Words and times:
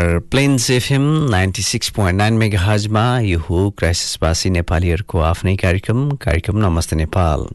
Plains 0.00 0.70
FM 0.70 1.02
ninety 1.30 1.62
six 1.62 1.88
point 1.88 2.18
nine 2.18 2.34
mega 2.34 2.60
हजमा 2.60 3.04
यो 3.20 3.38
हो 3.38 3.58
क्राइसिसवासी 3.78 4.50
नेपालीहरूको 4.50 5.18
आफ्नै 5.30 5.56
कार्यक्रम 5.56 6.10
कार्यक्रम 6.24 6.56
नमस्ते 6.58 6.96
नेपाल। 6.96 7.46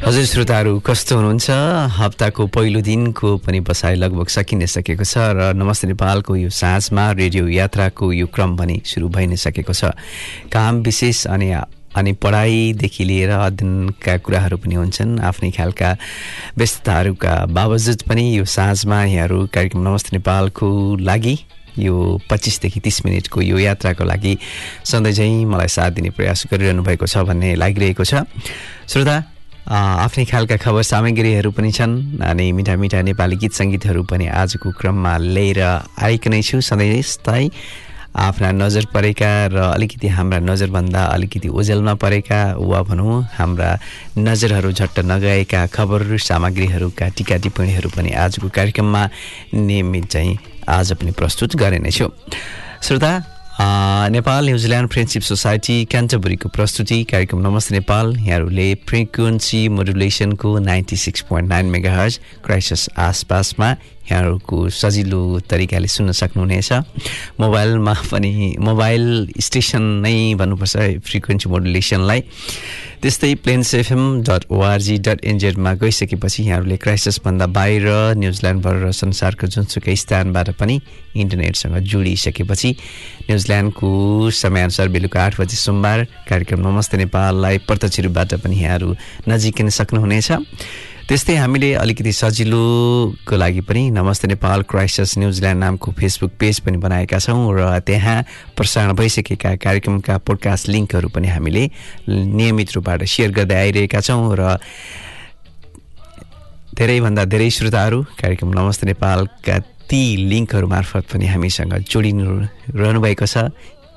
हजुर 0.00 0.24
श्रोताहरू 0.24 0.78
कस्तो 0.80 1.16
हुनुहुन्छ? 1.16 1.50
हप्ताको 1.92 2.46
पहिलो 2.48 2.80
दिनको 2.80 3.36
पनि 3.44 3.60
बसाइ 3.60 3.94
लगभग 4.00 4.28
सकिनै 4.32 4.66
सकेको 4.66 5.04
छ 5.04 5.36
र 5.36 5.52
नमस्ते 5.52 5.92
नेपालको 5.92 6.36
यो 6.40 6.48
साँझमा 6.48 7.04
रेडियो 7.20 7.44
यात्राको 7.52 8.08
यो 8.08 8.26
क्रम 8.32 8.56
पनि 8.56 8.80
सुरु 8.80 9.08
भइ 9.12 9.26
नै 9.28 9.36
सकेको 9.36 9.72
छ। 9.76 9.92
काम 10.48 10.80
विशेष 10.88 11.26
अनि 11.28 11.52
अनि 11.92 12.12
पढाइदेखि 12.16 13.04
लिएर 13.04 13.30
अध्ययनका 13.44 14.16
कुराहरू 14.24 14.56
पनि 14.56 14.74
हुन्छन्। 14.80 15.20
आफ्नै 15.20 15.50
खालका 15.52 15.90
व्यस्तताहरूका 16.56 17.34
बावजुद 17.52 18.00
पनि 18.08 18.24
यो 18.40 18.44
साँझमा 18.48 19.04
यहाँहरू 19.04 19.38
कार्यक्रम 19.52 19.80
नमस्ते 19.84 20.16
नेपालको 20.16 20.96
लागि 20.96 21.34
यो 21.76 21.94
पच्चिसदेखि 22.24 22.80
तिस 22.80 23.04
मिनटको 23.04 23.40
यो 23.42 23.58
यात्राको 23.68 24.04
लागि 24.04 24.32
सधैँ 24.88 25.44
मलाई 25.44 25.68
साथ 25.68 25.90
दिने 25.92 26.10
प्रयास 26.16 26.48
गरिरहनु 26.48 26.82
भएको 26.88 27.04
छ 27.04 27.28
भन्ने 27.28 27.54
लागिरहेको 27.60 28.04
छ। 28.04 28.24
श्रोता 28.88 29.16
आफ्नै 29.70 30.24
खालका 30.26 30.56
खबर 30.58 30.82
सामग्रीहरू 30.82 31.50
पनि 31.54 31.70
छन्। 31.70 32.18
अनि 32.18 32.46
मिठा 32.58 32.74
मिठा 32.74 33.00
नेपाली 33.06 33.36
गीत 33.38 33.52
सङ्गीतहरू 33.54 34.02
पनि 34.02 34.26
आजको 34.26 34.70
क्रममा 34.74 35.12
लिएर 35.30 35.60
आएको 35.94 36.30
नै 36.30 36.42
छु। 36.42 36.58
सधैँ 36.58 36.98
यस्तै 36.98 37.46
आफ्ना 38.10 38.50
नजर 38.50 38.84
परेका 38.90 39.30
र 39.54 39.56
अलिकति 39.78 40.08
हाम्रा 40.10 40.38
नजरभन्दा 40.42 41.02
अलिकति 41.14 41.48
ओझेलमा 41.54 41.94
परेका 42.02 42.40
वा 42.58 42.82
भनौँ 42.82 43.22
हाम्रा 43.38 43.70
नजरहरू 44.18 44.70
झट्ट 44.74 44.98
नगएका 45.06 45.60
खबरहरू 45.70 46.18
सामग्रीहरूका 46.18 47.06
टिका 47.14 47.36
टिप्पणीहरू 47.38 47.88
पनि 47.94 48.10
आजको 48.10 48.48
कार्यक्रममा 48.50 49.02
नियमित 49.54 50.10
चाहिँ 50.10 50.38
आज 50.66 50.92
पनि 50.98 51.10
प्रस्तुत 51.14 51.54
गर्ने 51.62 51.78
नै 51.78 51.90
श्रोता 51.94 53.12
Nepal 53.60 54.44
New Zealand 54.44 54.90
friendship 54.90 55.22
society 55.22 55.84
क्यान्टबरीको 55.84 56.48
प्रस्तुति 56.48 57.02
कार्यक्रम 57.04 57.40
नमस्ते 57.46 57.74
नेपाल। 57.74 58.16
यहाँहरूले 58.16 58.74
frequency 58.88 59.68
मोडुलेसनको 59.68 60.58
ninety 60.58 60.96
six 60.96 61.20
point 61.28 61.48
nine 61.48 61.66
mega 61.66 61.92
hertz 61.94 62.18
crisis 62.44 62.88
आसपासमा 62.98 63.68
यहाँहरूको 64.10 64.68
सजिलो 64.68 65.20
तरिकाले 65.46 65.88
सुन्न 65.88 66.12
सक्नुहुनेछ। 66.12 66.70
मोबाइलमा 67.40 67.94
पनि 68.10 68.32
मोबाइल 68.58 69.04
स्टेसन 69.38 69.82
नै 70.02 70.34
भन्नुपर्छ 70.34 70.74
फ्रिक्वेन्सी 71.06 71.46
मोडुलेसनलाई। 71.48 72.20
त्यस्तै 73.00 73.34
Plains 73.40 73.74
FM 73.74 74.02
dot 74.28 74.44
O R G 74.52 74.96
dot 75.00 75.24
एनजेडमा 75.24 75.72
गइसकेपछि 75.80 76.42
यहाँहरूले 76.42 76.76
क्राइसिसभन्दा 76.76 77.46
बाहिर 77.48 77.86
न्युजिल्यान्डभर 78.20 78.74
र 78.84 78.90
संसारको 78.92 79.46
जुनसुकै 79.46 79.96
स्थानबाट 79.96 80.50
पनि 80.60 80.76
इन्टरनेटसँग 81.16 81.76
जोडिसकेपछि 81.80 82.70
न्युजिल्यान्डको 83.30 83.88
समयअनुसार 84.36 84.88
बेलुका 84.92 85.24
आठ 85.24 85.40
बजी 85.40 85.56
सोमबार 85.56 85.98
कार्यक्रम 86.28 86.60
नमस्ते 86.60 86.96
नेपाललाई 87.00 87.58
प्रत्यक्ष 87.64 88.00
रूपबाट 88.04 88.34
पनि 88.44 88.56
यहाँहरू 88.60 88.88
नजिकिन 89.28 89.68
सक्नुहुनेछ। 89.80 90.28
त्यस्तै 91.10 91.34
हामीले 91.34 91.68
अलिकति 91.74 92.12
सजिलोको 92.14 93.34
लागि 93.34 93.60
पनि 93.66 93.82
नमस्ते 93.90 94.26
नेपाल 94.30 94.62
क्राइसिस 94.62 95.18
न्युजिल्यान्ड 95.18 95.60
नामको 95.60 95.90
फेसबुक 95.98 96.32
पेज 96.38 96.60
पनि 96.62 96.78
बनाएका 96.78 97.18
छौँ 97.18 97.50
र 97.50 97.82
त्यहाँ 97.82 98.22
प्रसारण 98.54 98.94
भइसकेका 98.94 99.54
कार्यक्रमका 99.58 100.18
पोडकास्ट 100.22 100.68
लिङ्कहरू 100.70 101.08
पनि 101.10 101.28
हामीले 101.28 101.64
नियमित 102.06 102.70
रूपबाट 102.74 103.02
सेयर 103.04 103.30
गर्दै 103.34 103.58
आइरहेका 103.58 104.00
छौँ 104.06 104.22
र 104.38 104.54
धेरैभन्दा 106.78 107.24
धेरै 107.26 107.50
श्रोताहरू 107.58 107.98
कार्यक्रम 108.14 108.50
नमस्ते 108.54 108.86
नेपालका 108.86 109.58
ती 109.90 110.02
लिङ्कहरू 110.30 110.66
मार्फत 110.70 111.10
पनि 111.10 111.26
हामीसँग 111.26 111.74
जोडिनु 111.90 112.26
रहनुभएको 112.70 113.26
छ। 113.26 113.50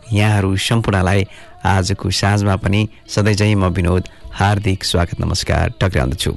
यहाँहरू 0.09 0.49
सम्पूर्णलाई 0.57 1.21
आजको 1.61 2.09
साँझमा 2.09 2.55
पनि 2.57 2.81
सधैँ 3.05 3.37
चाहिँ 3.37 3.55
म 3.55 3.69
विनोद। 3.69 4.03
हार्दिक 4.33 4.83
स्वागत 4.83 5.21
नमस्कार 5.21 5.73
टक्राउँदछु 5.77 6.33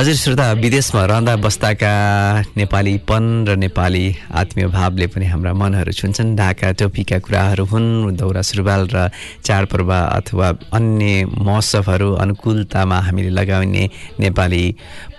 हजुर 0.00 0.14
श्रोता 0.16 0.52
विदेशमा 0.56 1.04
रहँदा 1.04 1.34
बस्दाका 1.44 1.92
नेपालीपन 2.56 3.24
र 3.48 3.56
नेपाली 3.60 4.04
आत्मीय 4.32 4.66
भावले 4.72 5.06
पनि 5.12 5.26
हाम्रा 5.28 5.52
मनहरू 5.52 5.92
छुन्छन्। 5.92 6.32
ढाका 6.40 6.68
टोपीका 6.80 7.18
कुराहरू 7.20 7.64
हुन् 7.68 8.16
दौरा 8.16 8.40
सुरुवाल 8.40 8.88
र 8.88 9.12
चाडपर्व 9.44 9.90
अथवा 9.92 10.48
अन्य 10.72 11.24
महोत्सवहरू 11.28 12.08
अनुकूलतामा 12.24 12.98
हामीले 13.04 13.30
लगाउने 13.36 13.84
नेपाली 14.16 14.64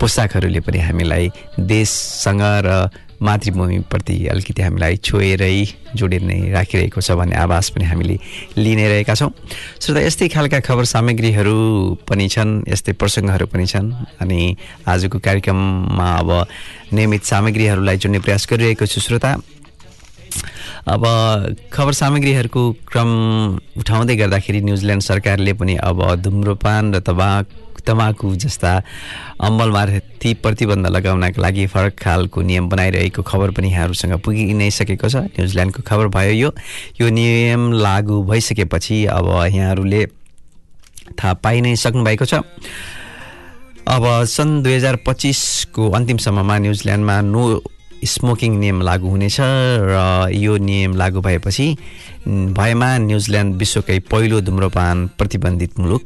पोसाकहरूले 0.02 0.62
पनि 0.66 0.80
हामीलाई 0.90 1.26
देशसँग 1.62 2.42
र 2.66 2.90
मातृभूमिप्रति 3.22 4.16
अलिकति 4.28 4.62
हामीलाई 4.62 4.96
छोएरै 4.98 5.56
जोडेर 5.96 6.22
नै 6.26 6.40
राखिरहेको 6.52 7.02
छ 7.02 7.12
भन्ने 7.14 7.36
आवाज 7.38 7.70
पनि 7.70 7.86
हामीले 7.86 8.18
लिइ 8.58 8.76
नै 8.76 8.88
रहेका 8.90 9.14
छौँ। 9.14 9.32
श्रोता 9.78 10.02
यस्तै 10.02 10.28
खालका 10.34 10.60
खबर 10.66 10.86
सामग्रीहरू 10.90 11.56
पनि 12.10 12.28
छन् 12.34 12.52
यस्तै 12.66 12.98
प्रसङ्गहरू 12.98 13.46
पनि 13.54 13.66
छन् 13.70 13.94
अनि 14.22 14.40
आजको 14.90 15.18
कार्यक्रममा 15.22 16.10
अब 16.18 16.30
नियमित 16.98 17.24
सामग्रीहरूलाई 17.24 17.98
जोड्ने 18.02 18.20
प्रयास 18.26 18.48
गरिरहेको 18.50 18.86
छु। 18.90 19.00
श्रोता 19.00 19.32
अब 20.82 21.04
खबर 21.70 21.94
सामग्रीहरूको 21.94 22.62
क्रम 22.90 23.10
उठाउँदै 23.80 24.16
गर्दाखेरि 24.18 24.62
न्युजिल्यान्ड 24.66 25.04
सरकारले 25.04 25.54
पनि 25.54 25.76
अब 25.78 26.00
धुम्रोपान 26.26 26.94
र 26.96 27.00
तबाक 27.06 27.61
तमाकु 27.86 28.36
जस्ता 28.36 28.72
अमलमाथि 29.42 30.34
प्रतिबन्ध 30.44 30.88
लगाउनका 30.88 31.42
लागि 31.42 31.66
फरक 31.68 32.00
खालको 32.00 32.42
नियम 32.42 32.70
बनाइरहेको 32.70 33.22
खबर 33.22 33.52
पनि 33.52 33.72
यहाँहरूसँग 33.72 34.14
पुगि 34.22 34.54
नै 34.54 34.70
सकेको 34.70 35.10
छ। 35.10 35.16
न्युजिल्यान्डको 35.34 35.82
खबर 35.82 36.08
भयो 36.08 36.34
यो। 36.34 36.50
यो 37.02 37.10
नियम 37.10 37.72
लागू 37.74 38.24
भइसकेपछि 38.24 39.06
अब 39.06 39.28
यहाँहरूले 39.54 40.06
थाहा 41.20 41.34
पाइ 41.44 41.62
नै 41.62 41.76
सक्नुभएको 41.76 42.26
छ। 42.26 42.34
अब 43.88 44.04
सन् 44.30 44.62
दुई 44.64 44.74
हजार 44.74 44.96
पच्चिसको 45.06 45.90
अन्तिमसम्ममा 45.92 46.58
न्युजिल्यान्डमा 46.58 47.22
नो 47.22 47.44
स्मोकिङ 48.02 48.58
नियम 48.60 48.82
लागू 48.82 49.10
हुनेछ 49.10 49.38
र 49.42 50.30
यो 50.34 50.58
नियम 50.58 50.96
लागू 50.98 51.22
भएपछि 51.22 51.68
भएमा 52.58 52.90
न्युजिल्यान्ड 52.98 53.56
विश्वकै 53.56 54.00
पहिलो 54.10 54.42
धुम्रपान 54.42 55.08
प्रतिबन्धित 55.18 55.80
मुलुक 55.80 56.04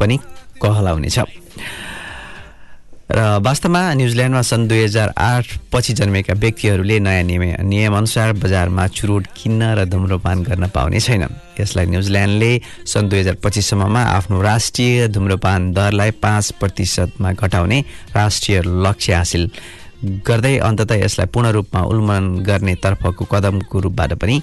पनि 0.00 0.18
कहलाउनेछ 0.62 1.18
र 3.06 3.18
वास्तवमा 3.38 3.80
न्युजिल्यान्डमा 3.94 4.42
सन् 4.42 4.66
दुई 4.68 4.82
हजार 4.82 5.12
आठ 5.14 5.46
पछि 5.72 5.92
जन्मेका 5.94 6.34
व्यक्तिहरूले 6.42 6.98
नयाँ 7.06 7.22
नियम 7.22 7.42
नियमअनुसार 7.70 8.32
बजारमा 8.42 8.86
चुरोट 8.98 9.26
किन्न 9.36 9.62
र 9.78 9.84
धुम्रपान 9.86 10.42
गर्न 10.42 10.66
पाउने 10.74 11.00
छैनन् 11.00 11.38
यसलाई 11.60 11.86
न्युजिल्यान्डले 11.86 12.50
सन् 12.92 13.08
दुई 13.08 13.18
हजार 13.20 13.36
पच्चिससम्ममा 13.44 14.02
आफ्नो 14.18 14.42
राष्ट्रिय 14.42 15.08
धुम्रपान 15.14 15.72
दरलाई 15.72 16.10
पाँच 16.18 16.50
प्रतिशतमा 16.60 17.32
घटाउने 17.32 17.78
राष्ट्रिय 18.16 18.62
लक्ष्य 18.84 19.14
हासिल 19.14 19.50
गर्दै 20.26 20.56
अन्तत 20.66 20.92
यसलाई 21.06 21.26
पूर्ण 21.30 21.50
रूपमा 21.56 21.80
उन्मूलन 21.86 22.26
गर्ने 22.42 22.74
तर्फको 22.82 23.24
कदमको 23.32 23.80
रूपबाट 23.86 24.12
पनि 24.18 24.42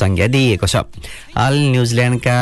संज्ञा 0.00 0.26
दिइएको 0.32 0.66
छ। 0.66 0.88
हाल 1.36 1.54
न्युजिल्यान्डका 1.70 2.36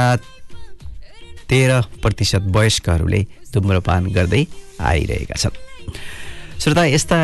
तेह्र 1.50 1.80
प्रतिशत 2.02 2.42
वयस्कहरूले 2.54 3.20
धुम्रपान 3.52 4.02
गर्दै 4.14 4.42
आइरहेका 4.80 5.36
छन्। 5.42 5.56
श्रोता 6.60 6.84
यस्ता 6.84 7.18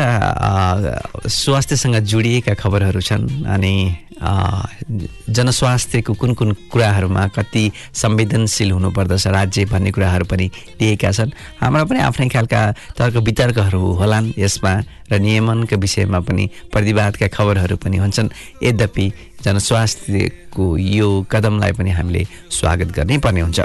स्वास्थ्यसँग 1.23 1.95
जोडिएका 2.11 2.53
खबरहरू 2.59 3.01
छन् 3.01 3.45
अनि 3.45 3.73
जनस्वास्थ्यको 4.17 6.13
कुन 6.13 6.33
कुन 6.33 6.51
कुराहरूमा 6.71 7.27
कति 7.37 7.71
संवेदनशील 7.93 8.71
हुनुपर्दछ 8.71 9.27
राज्य 9.27 9.65
भन्ने 9.65 9.91
कुराहरू 9.91 10.25
पनि 10.25 10.47
दिएका 10.79 11.11
छन्। 11.11 11.31
हाम्रा 11.61 11.83
पनि 11.85 11.99
आफ्नै 12.01 12.27
खालका 12.29 12.61
तर्क 12.97 13.15
वितर्कहरू 13.21 13.81
होलान्। 14.01 14.33
यसमा 14.37 14.73
र 15.11 15.19
नियमनका 15.21 15.75
विषयमा 15.77 16.19
पनि 16.25 16.49
प्रतिवादका 16.73 17.27
खबरहरू 17.29 17.75
पनि 17.77 17.97
हुन्छन्। 17.97 18.29
यद्यपि 18.63 19.05
जनस्वास्थ्यको 19.45 20.65
यो 20.77 21.07
कदमलाई 21.31 21.71
पनि 21.77 21.91
हामीले 21.93 22.25
स्वागत 22.49 22.89
गर्नै 22.97 23.17
पर्ने 23.21 23.41
हुन्छ। 23.41 23.59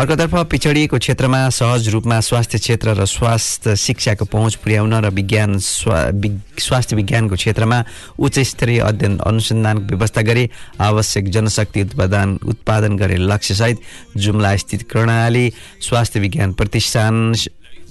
अर्कोतर्फ 0.00 0.34
पिछडिएको 0.50 0.98
क्षेत्रमा 0.98 1.38
सहज 1.52 1.88
रूपमा 1.92 2.20
स्वास्थ्य 2.24 2.58
क्षेत्र 2.58 2.92
र 2.96 3.04
स्वास्थ्य 3.04 3.74
शिक्षाको 3.76 4.24
पहुँच 4.24 4.54
पुर्याउन 4.64 4.94
र 5.04 5.08
विज्ञान 5.12 5.58
स्वास्थ्य 5.60 6.96
विज्ञानको 6.96 7.36
क्षेत्रमा 7.36 7.82
उच्च 8.16 8.38
स्तरीय 8.48 8.78
अध्ययन 8.80 9.18
अनुसन्धानको 9.28 9.84
व्यवस्था 9.86 10.22
गरी 10.24 10.48
आवश्यक 10.80 11.28
जनशक्ति 11.36 11.82
उत्पादन 11.82 12.38
उत्पादन 12.48 12.96
गर्ने 12.96 13.16
लक्ष्यसहित 13.28 13.80
जुम्ला 14.16 14.56
स्थित 14.56 14.88
कर्णाली 14.90 15.46
स्वास्थ्य 15.84 16.20
विज्ञान 16.20 16.52
प्रतिष्ठान 16.56 17.34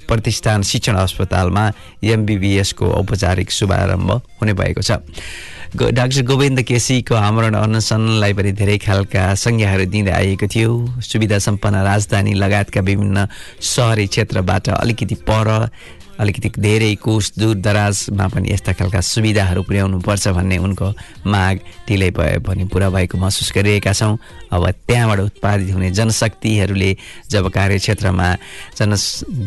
प्रतिष्ठान 0.09 0.61
शिक्षण 0.65 0.95
अस्पतालमा 0.97 1.71
एमबिबिएसको 2.03 2.85
औपचारिक 2.91 3.51
शुभारम्भ 3.51 4.11
हुने 4.41 4.53
भएको 4.53 4.81
छ। 4.81 4.91
डाक्टर 5.69 6.25
गोविन्द 6.25 6.61
केसीको 6.65 7.15
आमरण 7.15 7.53
अनसनलाई 7.53 8.33
पनि 8.33 8.51
धेरै 8.57 8.77
खालका 8.81 9.23
संज्ञाहरू 9.37 9.85
दिँदै 9.85 10.11
आएको 10.11 10.47
थियो। 10.49 10.71
सुविधा 10.97 11.37
सम्पन्न 11.37 11.85
राजधानी 11.85 12.33
लगायतका 12.33 12.81
विभिन्न 12.81 13.27
सहरी 13.61 14.07
क्षेत्रबाट 14.09 14.69
अलिकति 14.73 15.15
पर 15.29 15.69
अलिकति 16.19 16.49
धेरै 16.59 16.93
कोष 16.99 17.31
दूर 17.39 17.55
दराजमा 17.63 18.27
पनि 18.27 18.51
यस्ता 18.51 18.73
खालका 18.75 19.01
सुविधाहरू 19.01 19.63
पुर्याउनुपर्छ 19.63 20.27
भन्ने 20.35 20.57
उनको 20.59 20.87
माग 21.25 21.59
ढिलै 21.87 22.09
भयो 22.11 22.39
भने 22.43 22.65
पुरा 22.67 22.89
भएको 22.89 23.17
महसुस 23.17 23.51
गरिरहेका 23.55 23.93
छौँ। 23.93 24.17
अब 24.51 24.63
त्यहाँबाट 24.87 25.19
उत्पादित 25.19 25.73
हुने 25.73 25.89
जनशक्तिहरूले 25.95 26.91
जब 27.31 27.49
कार्यक्षेत्रमा 27.49 28.27
जन 28.77 28.95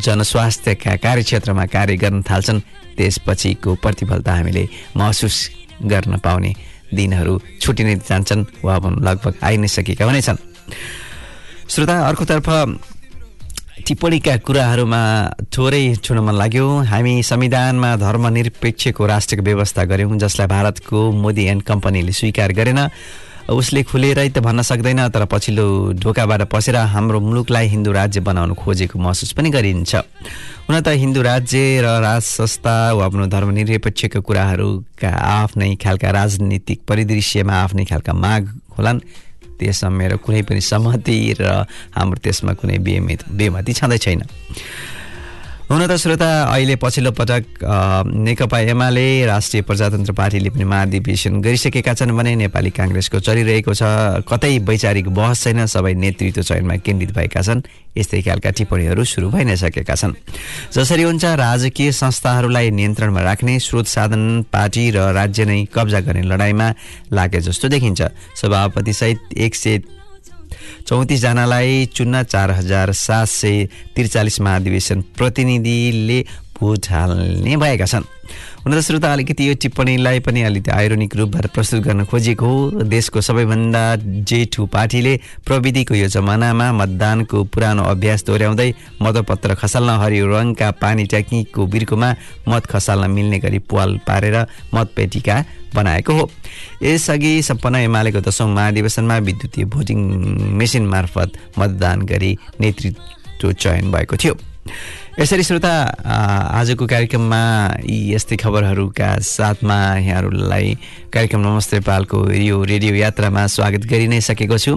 जनस्वास्थ्यका 0.01 0.95
कार्यक्षेत्रमा 0.97 1.65
कार्य 1.69 1.95
गर्न 2.01 2.21
थाल्छन् 2.25 2.65
त्यसपछिको 2.97 3.75
प्रतिफलता 3.77 4.33
हामीले 4.33 4.67
महसुस 4.97 5.35
गर्न 5.83 6.17
पाउने 6.25 6.53
दिनहरू 6.93 7.33
छुट्टिनै 7.61 7.95
जान्छन् 8.01 8.45
वा 8.65 8.77
लगभग 8.77 9.33
आइ 9.43 9.57
नै 9.57 9.67
सकेका 9.67 10.05
पनि 10.05 10.21
छन् 10.21 10.41
श्रोता 11.69 11.95
अर्कोतर्फ 12.07 12.49
टिप्पणीका 13.83 14.35
कुराहरूमा 14.47 15.01
थोरै 15.51 15.83
छुन 15.99 16.19
मन 16.23 16.35
लाग्यो। 16.39 16.67
हामी 16.87 17.13
संविधानमा 17.23 17.89
धर्मनिरपेक्षको 17.99 19.05
राष्ट्रको 19.05 19.43
व्यवस्था 19.43 19.83
गऱ्यौँ 19.91 20.17
जसलाई 20.23 20.47
भारतको 20.47 20.99
मोदी 21.11 21.43
एन्ड 21.51 21.63
कम्पनीले 21.67 22.11
स्वीकार 22.15 22.51
गरेन। 22.55 22.79
उसले 23.51 23.83
खुलेरै 23.83 24.29
त 24.31 24.39
भन्न 24.39 24.61
सक्दैन 24.63 25.11
तर 25.11 25.25
पछिल्लो 25.27 25.99
ढोकाबाट 25.99 26.41
पसेर 26.47 26.75
हाम्रो 26.95 27.19
मुलुकलाई 27.19 27.67
हिन्दू 27.75 27.91
राज्य 27.91 28.19
बनाउन 28.23 28.53
खोजेको 28.55 28.95
महसुस 28.95 29.31
पनि 29.35 29.49
गरिन्छ। 29.51 29.95
हुन 30.63 30.79
त 30.79 30.95
हिन्दू 31.03 31.21
राज्य 31.21 31.83
र 31.83 31.99
राज 31.99 32.23
संस्था 32.23 32.75
वा 32.95 33.03
आफ्नो 33.03 33.27
धर्मनिरपेक्षका 33.27 34.19
कुराहरूका 34.23 35.11
आफ्नै 35.11 35.75
खालका 35.75 36.09
राजनीतिक 36.23 36.87
परिदृश्यमा 36.87 37.53
आफ्नै 37.63 37.85
खालका 37.91 38.13
माग 38.15 38.43
होलान् 38.79 39.03
त्यसमा 39.59 39.89
मेरो 39.89 40.17
कुनै 40.23 40.41
पनि 40.47 40.61
सहमति 40.61 41.17
र 41.39 41.43
हाम्रो 41.95 42.19
त्यसमा 42.23 42.53
कुनै 42.59 42.77
बेमति 42.79 43.25
बेमति 43.31 43.71
छँदै 43.73 43.97
छैन। 43.97 44.21
हुन 45.73 45.81
त 45.89 45.95
श्रोता 45.97 46.53
अहिले 46.53 46.75
पछिल्लो 46.77 47.11
पटक 47.17 47.65
नेकपा 48.05 48.59
एमाले 48.77 49.25
राष्ट्रिय 49.25 49.61
प्रजातन्त्र 49.65 50.13
पार्टीले 50.13 50.49
पनि 50.53 50.63
महाधिवेशन 50.69 51.41
गरिसकेका 51.41 51.93
छन् 51.97 52.13
भने 52.13 52.35
नेपाली 52.45 52.69
काङ्ग्रेसको 52.77 53.17
चलिरहेको 53.17 53.73
छ। 53.73 54.21
कतै 54.21 54.53
वैचारिक 54.69 55.09
बहस 55.09 55.43
छैन 55.43 55.65
सबै 55.65 55.93
नेतृत्व 55.97 56.41
चयनमा 56.45 56.75
केन्द्रित 56.77 57.11
भएका 57.17 57.41
छन्। 57.41 57.65
यस्तै 57.97 58.21
खालका 58.21 58.49
टिप्पणीहरू 58.53 59.01
सुरु 59.01 59.33
भइ 59.33 59.43
नै 59.49 59.57
सकेका 59.57 59.95
छन्। 59.97 60.13
जसरी 60.77 61.03
हुन्छ 61.09 61.25
राजकीय 61.41 61.89
संस्थाहरूलाई 61.89 62.69
नियन्त्रणमा 62.69 63.21
राख्ने 63.25 63.57
स्रोत 63.57 63.87
साधन 63.89 64.45
पार्टी 64.53 64.85
र 64.93 65.09
राज्य 65.09 65.41
नै 65.49 65.57
कब्जा 65.73 65.99
गर्ने 66.05 66.21
लडाइँमा 66.21 66.67
लागे 67.17 67.41
जस्तो 67.49 67.65
देखिन्छ। 67.73 68.01
सभापतिसहित 68.37 69.41
एक 69.41 69.55
सय 69.57 69.81
चौतिसजनालाई 70.87 71.85
चुन्न 71.95 72.23
चार 72.23 72.51
हजार 72.51 72.91
सात 72.91 73.27
सय 73.27 73.65
त्रिचालिस 73.95 74.39
महाधिवेशन 74.41 75.01
प्रतिनिधिले 75.17 76.19
भोट 76.59 76.87
हाल्ने 76.91 77.55
भएका 77.57 77.85
छन्। 77.85 78.03
हुन 78.63 78.73
त 78.73 78.79
श्रोता 78.79 79.11
अलिकति 79.11 79.47
यो 79.47 79.53
टिप्पणीलाई 79.59 80.19
पनि 80.23 80.41
अलिकति 80.41 80.71
आइरोनिक 80.71 81.15
रूपबाट 81.15 81.45
प्रस्तुत 81.51 81.81
गर्न 81.83 82.03
खोजेको 82.07 82.47
हो 82.47 82.83
देशको 82.87 83.21
सबैभन्दा 83.21 83.83
जेठु 84.23 84.65
पार्टीले 84.71 85.13
प्रविधिको 85.43 85.95
यो 85.95 86.07
जमानामा 86.07 86.71
मतदानको 86.71 87.43
पुरानो 87.51 87.83
अभ्यास 87.83 88.23
दोहोऱ्याउँदै 88.23 88.69
मतपत्र 89.03 89.55
खसाल्न 89.59 89.97
हरियो 89.99 90.27
रङका 90.31 90.71
पानी 90.79 91.03
ट्याङ्कीको 91.11 91.65
बिर्कोमा 91.75 92.09
मत 92.47 92.65
खसाल्न 92.71 93.11
मिल्ने 93.11 93.39
गरी 93.43 93.59
पाल 93.67 93.99
पारेर 94.07 94.37
मतपेटिका 94.73 95.35
बनाएको 95.75 96.13
हो। 96.13 96.29
यसअघि 96.83 97.33
सम्पन्न 97.43 97.83
एमालेको 97.91 98.19
दशौँ 98.23 98.47
महाधिवेशनमा 98.47 99.17
विद्युतीय 99.27 99.65
भोटिङ 99.75 99.99
मेसिन 100.55 100.87
मार्फत 100.87 101.59
मतदान 101.59 102.07
गरी 102.07 102.31
नेतृत्व 102.61 103.51
चयन 103.51 103.91
भएको 103.91 104.17
थियो। 104.23 104.35
यसरी 105.13 105.43
श्रोता 105.45 105.69
आजको 106.57 106.85
कार्यक्रममा 106.89 107.41
यी 107.85 107.97
यस्तै 108.13 108.35
खबरहरूका 108.41 109.09
साथमा 109.21 109.75
यहाँहरूलाई 110.01 110.73
कार्यक्रम 111.13 111.41
नमस्ते 111.41 111.77
नेपालको 111.77 112.17
यो 112.33 112.57
रेडियो 112.65 112.93
यात्रामा 112.97 113.45
स्वागत 113.45 113.85
गरि 113.85 114.07
नै 114.09 114.21
सकेको 114.25 114.57
छु। 114.57 114.73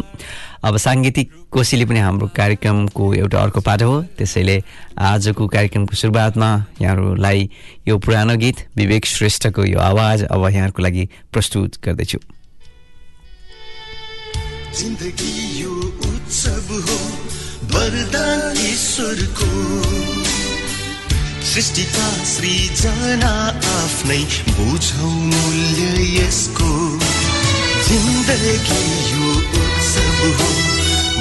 अब 0.61 0.77
साङ्गीतिक 0.77 1.49
कोशीले 1.49 1.85
पनि 1.88 2.00
हाम्रो 2.05 2.29
कार्यक्रमको 2.37 3.05
एउटा 3.17 3.38
अर्को 3.41 3.61
पाटो 3.65 3.88
हो। 3.88 3.97
त्यसैले 4.12 4.56
आजको 4.93 5.47
कार्यक्रमको 5.56 5.97
सुरुवातमा 5.97 6.50
यहाँहरूलाई 6.85 7.41
यो 7.88 7.97
पुरानो 7.97 8.37
गीत 8.37 8.77
विवेक 8.77 9.06
श्रेष्ठको 9.09 9.65
यो 9.65 9.79
आवाज 9.81 10.29
अब 10.29 10.41
यहाँहरूको 10.53 10.83
लागि 10.85 11.09
प्रस्तुत 11.33 11.81
गर्दैछु। 11.81 12.21
जिन्दगी 14.77 15.33
यो 15.65 15.73
उत्सव 16.12 16.69
हो 16.85 17.00
वरदान 17.67 18.56
ईश्वरको। 18.56 20.25
सृष्टिका 21.56 22.06
सृजना 22.29 23.29
आफ्नै 23.75 24.19
बुझौ 24.56 25.11
मूल्य 25.29 25.85
यसको। 26.17 26.69
जिन्दगी 27.87 28.83
यो 29.12 29.31
उत्सव 29.61 30.19
हो 30.40 30.50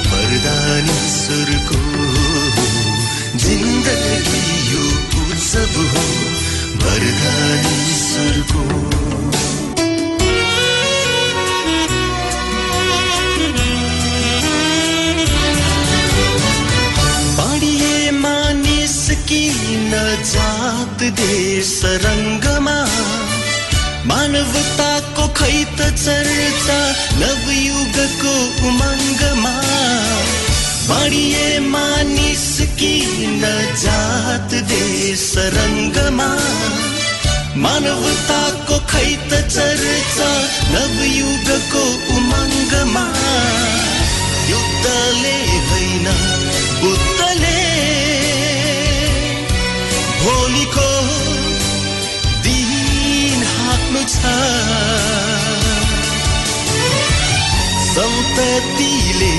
वरदान 0.08 0.90
ईश्वरको 0.96 1.80
जिन्दगी 3.46 4.44
यो 4.72 4.84
उत्सव 5.24 5.80
हो 5.94 6.04
वरदान 6.84 7.66
ईश्वरको 7.88 8.66
किन 19.36 19.92
जात 20.28 21.02
देश 21.16 21.72
रङ्गमा 22.02 22.76
मानवताको 24.10 25.24
खै 25.38 25.56
त 25.78 25.88
चर्चा 26.02 26.76
नवयुगको 27.22 28.32
उमङ्गमा 28.68 29.52
बाडिए 30.88 31.50
मानिस 31.74 32.46
किन 32.80 33.44
जात 33.82 34.56
देश 34.72 35.26
रङ्गमा 35.56 36.30
मानवताको 37.66 38.80
खै 38.94 39.10
त 39.28 39.42
चर्चा 39.56 40.30
नवयुगको 40.72 41.84
उमङ्गमा 42.16 43.04
युद्धले 44.54 45.36
होइन 45.68 46.10
बुद्धले 46.80 47.15
भोलिको 50.26 50.90
दिन 52.46 53.42
हाँक्नु 53.56 54.02
छ। 54.14 54.34
सम्पत्तिले 57.90 59.34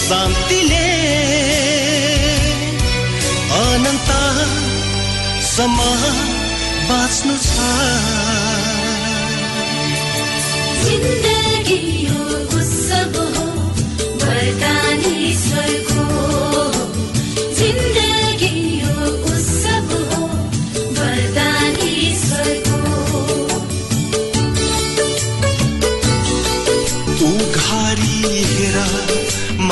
शान्तिले 0.00 0.88
अनन्त 3.60 4.10
सम्म 5.46 5.78
बाँच्नु 6.88 7.34
छ। 7.46 7.54
जिन्दगी 10.84 11.80
हो 12.10 12.60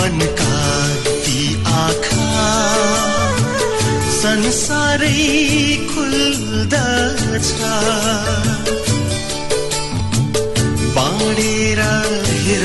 मनका 0.02 0.60
ती 1.24 1.40
आँखा। 1.72 2.46
संसारै 4.12 5.10
खुल्दछ 5.90 7.48
बाँडेर 10.96 11.80
हेर 12.46 12.64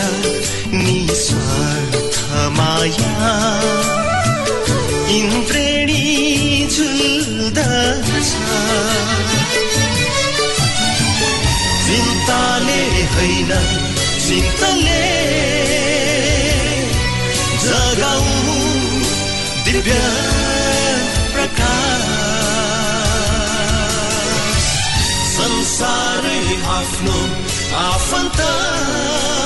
निस्वार्थ 0.74 2.18
माया। 2.58 3.30
इन्द्रेणी 5.18 6.06
झुल्दछ 6.74 8.32
चिन्ताले 11.86 12.82
होइन 13.14 13.52
चिन्तले 14.28 15.17
दिव्य 19.88 20.00
प्रकाश 21.34 22.08
संसारै 25.36 26.40
आफ्नो 26.76 27.16
आफन्त। 27.82 28.40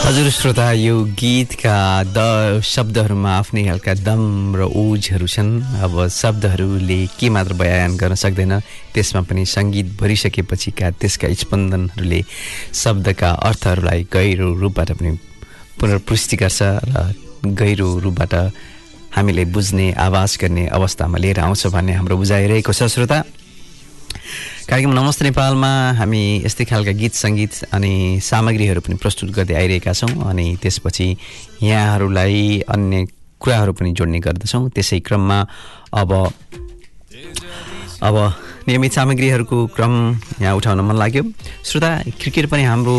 हजुर 0.05 0.29
श्रोता 0.38 0.71
यो 0.71 0.95
गीतका 1.21 1.77
द 2.17 2.17
शब्दहरूमा 2.65 3.31
आफ्नै 3.38 3.63
खालका 3.69 3.93
दम 4.01 4.24
र 4.57 4.65
ओजहरू 4.65 5.27
छन्। 5.29 5.51
अब 5.86 5.93
शब्दहरूले 6.10 7.00
के 7.19 7.29
मात्र 7.29 7.53
बयान 7.62 7.98
गर्न 8.01 8.15
सक्दैन 8.17 8.53
त्यसमा 8.98 9.21
पनि 9.29 9.45
सङ्गीत 9.45 9.88
भरिसकेपछिका 10.01 10.89
त्यसका 10.98 11.27
स्पन्दनहरूले 11.38 12.21
शब्दका 12.81 13.29
अर्थहरूलाई 13.50 14.10
गहिरो 14.10 14.50
रूपबाट 14.57 14.89
पनि 14.98 15.12
पुनर्पुष्टि 15.77 16.36
गर्छ 16.41 16.62
र 16.89 17.13
गहिरो 17.45 17.89
रूपबाट 18.05 18.33
हामीले 19.12 19.44
बुझ्ने 19.51 19.91
आवाज 20.00 20.38
गर्ने 20.41 20.65
अवस्थामा 20.72 21.18
लिएर 21.18 21.39
आउँछ 21.39 21.68
भन्ने 21.68 21.94
हाम्रो 21.94 22.15
बुझाइरहेको 22.18 22.74
छ 22.74 22.88
श्रोता। 22.88 23.20
कार्यक्रम 24.72 24.94
नमस्ते 24.96 25.24
नेपालमा 25.25 25.72
हामी 26.00 26.24
यस्तै 26.48 26.65
खालका 26.65 26.91
गीत 26.96 27.13
सङ्गीत 27.20 27.75
अनि 27.75 28.24
सामग्रीहरू 28.24 28.82
पनि 28.82 28.96
प्रस्तुत 29.03 29.30
गर्दै 29.36 29.56
आइरहेका 29.60 29.94
छौँ 29.94 30.15
अनि 30.32 30.46
त्यसपछि 30.63 31.08
यहाँहरूलाई 31.60 32.63
अन्य 32.72 33.06
कुराहरू 33.36 33.72
पनि 33.75 33.91
जोड्ने 33.91 34.20
गर्दछौँ। 34.24 34.70
त्यसै 34.72 35.00
क्रममा 35.03 35.39
अब 35.91 36.12
अब 38.08 38.15
नियमित 38.68 38.91
सामग्रीहरूको 38.94 39.58
क्रम 39.75 39.94
यहाँ 40.39 40.56
उठाउन 40.56 40.80
मन 40.88 40.96
लाग्यो। 40.96 41.24
श्रोता 41.68 41.91
क्रिकेट 42.15 42.46
पनि 42.48 42.63
हाम्रो 42.63 42.96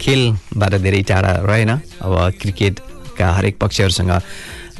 खेलबाट 0.00 0.72
धेरै 0.80 1.02
टाढा 1.04 1.32
रहेन। 1.44 1.70
अब 2.00 2.14
क्रिकेटका 2.40 2.87
हरेक 3.22 3.58
पक्षहरूसँग 3.58 4.10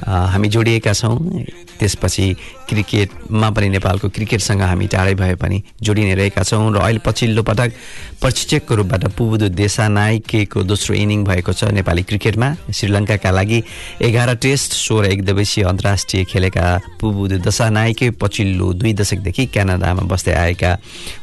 हामी 0.07 0.49
जोडिएका 0.49 0.93
छौँ। 0.93 1.17
त्यसपछि 1.81 2.27
क्रिकेटमा 2.69 3.49
पनि 3.51 3.69
नेपालको 3.69 4.09
क्रिकेटसँग 4.09 4.63
हामी 4.63 4.87
टाढै 4.87 5.15
भए 5.15 5.35
पनि 5.41 5.63
जोडि 5.83 6.03
नै 6.05 6.15
रहेका 6.15 6.43
छौँ 6.43 6.73
र 6.75 6.79
अहिले 6.79 7.01
पछिल्लो 7.07 7.43
पटक 7.43 7.71
प्रशिक्षकको 8.21 8.75
रूपबाट 8.75 9.05
पुबुदु 9.17 9.49
देशानायकेको 9.55 10.63
दोस्रो 10.63 10.95
इनिङ 10.95 11.25
भएको 11.25 11.53
छ 11.53 11.71
नेपाली 11.71 12.03
क्रिकेटमा। 12.03 12.49
श्रीलङ्काका 12.69 13.31
लागि 13.31 13.63
एघार 14.03 14.35
टेस्ट 14.43 14.73
सोह्र 14.75 15.05
एक 15.07 15.25
दिवसीय 15.25 15.65
अन्तर्राष्ट्रिय 15.65 16.25
खेलेका 16.25 16.67
पुबुदु 17.01 17.39
दशानायके 17.47 18.11
पछिल्लो 18.19 18.73
दुई 18.75 18.93
दशकदेखि 19.01 19.47
क्यानाडामा 19.55 20.03
बस्दै 20.11 20.35
आएका 20.35 20.73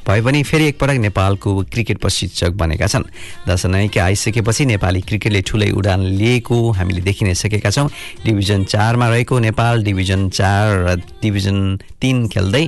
भए 0.08 0.22
पनि 0.22 0.44
फेरि 0.44 0.66
एकपटक 0.68 0.98
नेपालको 1.06 1.50
क्रिकेट 1.74 1.98
प्रशिक्षक 2.00 2.52
बनेका 2.56 2.88
छन्। 2.88 3.04
दशानायके 3.50 4.00
आइसकेपछि 4.00 4.66
नेपाली 4.66 5.02
क्रिकेटले 5.02 5.42
ठुलै 5.42 5.70
उडान 5.76 6.02
लिएको 6.16 6.58
हामीले 6.72 7.02
देखि 7.02 7.26
नै 7.26 7.34
सकेका 7.36 7.70
छौँ। 7.70 7.90
डिभिजन 8.26 8.64
चारमा 8.72 9.10
रहेको 9.10 9.40
नेपाल 9.40 9.84
डिभिजन 9.84 10.30
चार 10.30 10.45
र 10.46 10.96
डिभिजन 11.22 11.58
तिन 12.02 12.28
खेल्दै 12.28 12.66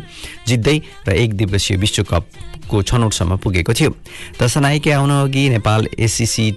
जित्दै 0.47 0.77
र 1.07 1.11
एक 1.13 1.33
दिवसीय 1.37 1.77
विश्वकपको 1.77 2.75
छनौटसम्म 2.83 3.37
पुगेको 3.37 3.73
थियो। 3.73 3.91
दशनायके 4.41 4.91
आउन 4.91 5.11
अघि 5.23 5.43
नेपाल 5.49 5.87
एसिसी 5.99 6.47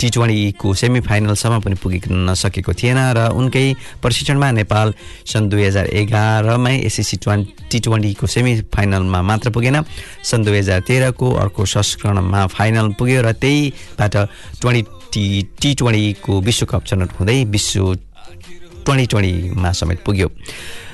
टी 0.00 0.08
ट्वेन्टीको 0.10 0.74
सेमी 0.74 1.00
फाइनलसम्म 1.06 1.60
पनि 1.62 1.74
पुगिन 1.78 2.34
सकेको 2.34 2.72
थिएन 2.74 2.98
र 3.14 3.30
उनकै 3.38 3.66
प्रशिक्षणमा 4.02 4.50
नेपाल 4.50 4.94
सन् 5.30 5.48
दुई 5.50 5.62
हजार 5.62 5.86
एघारमै 5.94 6.74
एसिसी 6.90 7.16
ट्वेन् 7.22 7.44
टी 7.70 7.78
ट्वेन्टीको 7.78 8.26
सेमी 8.26 8.52
फाइनलमा 8.74 9.20
मात्र 9.22 9.50
पुगेन। 9.54 9.78
सन् 10.26 10.44
दुई 10.44 10.58
हजार 10.58 10.80
तेह्रको 10.90 11.26
अर्को 11.42 11.62
संस्करणमा 11.64 12.46
फाइनल 12.50 12.98
पुग्यो 12.98 13.22
र 13.22 13.32
त्यहीबाट 13.38 14.14
ट्वेन्टी 14.58 15.24
टी 15.62 15.74
ट्वेन्टीको 15.74 16.40
विश्वकप 16.40 16.82
छनौट 16.86 17.10
हुँदै 17.20 17.38
विश्व 17.54 17.94
ट्वेन्टी 18.84 19.06
ट्वेन्टीमा 19.06 19.72
समेत 19.72 19.98
पुग्यो। 20.04 20.28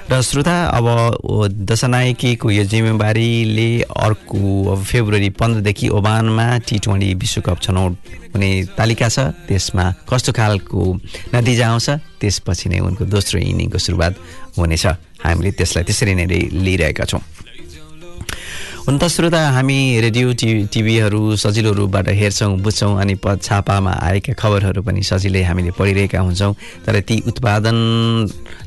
र 0.08 0.20
श्रोता 0.24 0.56
अब 0.72 0.86
दशनायकीको 1.68 2.50
यो 2.50 2.64
जिम्मेवारीले 2.64 3.70
अर्को 3.84 4.40
अब 4.72 4.80
फेब्रुअरी 4.82 5.30
पन्ध्रदेखि 5.36 5.88
ओमानमा 5.92 6.46
टी 6.64 6.78
ट्वेन्टी 6.80 7.12
विश्वकप 7.14 7.58
छनौट 7.60 7.92
हुने 8.32 8.50
तालिका 8.72 9.08
छ। 9.08 9.18
त्यसमा 9.44 9.84
कस्तो 10.08 10.32
खालको 10.32 10.80
नतिजा 11.34 11.66
आउँछ? 11.68 11.88
त्यसपछि 12.20 12.66
नै 12.72 12.78
उनको 12.88 13.04
दोस्रो 13.04 13.36
इनिङको 13.36 13.78
सुरुवात 13.78 14.14
हुनेछ। 14.56 14.86
हामीले 15.24 15.50
त्यसलाई 15.52 15.84
त्यसरी 15.84 16.14
नै 16.14 16.26
लिइरहेका 16.56 17.04
छौँ। 17.04 17.20
हुन 18.88 18.98
त 18.98 19.04
श्रोता 19.04 19.40
हामी 19.52 20.00
रेडियो 20.00 20.32
टिभी 20.32 20.64
टिभीहरू 20.72 21.20
सजिलो 21.36 21.72
रूपबाट 21.76 22.08
हेर्छौँ 22.08 22.56
बुझ्छौँ 22.64 22.96
अनि 23.00 23.14
प 23.20 23.36
छापामा 23.36 23.92
आएका 24.00 24.32
खबरहरू 24.32 24.82
पनि 24.82 25.02
सजिलै 25.04 25.42
हामीले 25.44 25.70
पढिरहेका 25.76 26.20
हुन्छौँ। 26.20 26.54
तर 26.88 27.00
ती 27.04 27.20
उत्पादन 27.28 27.76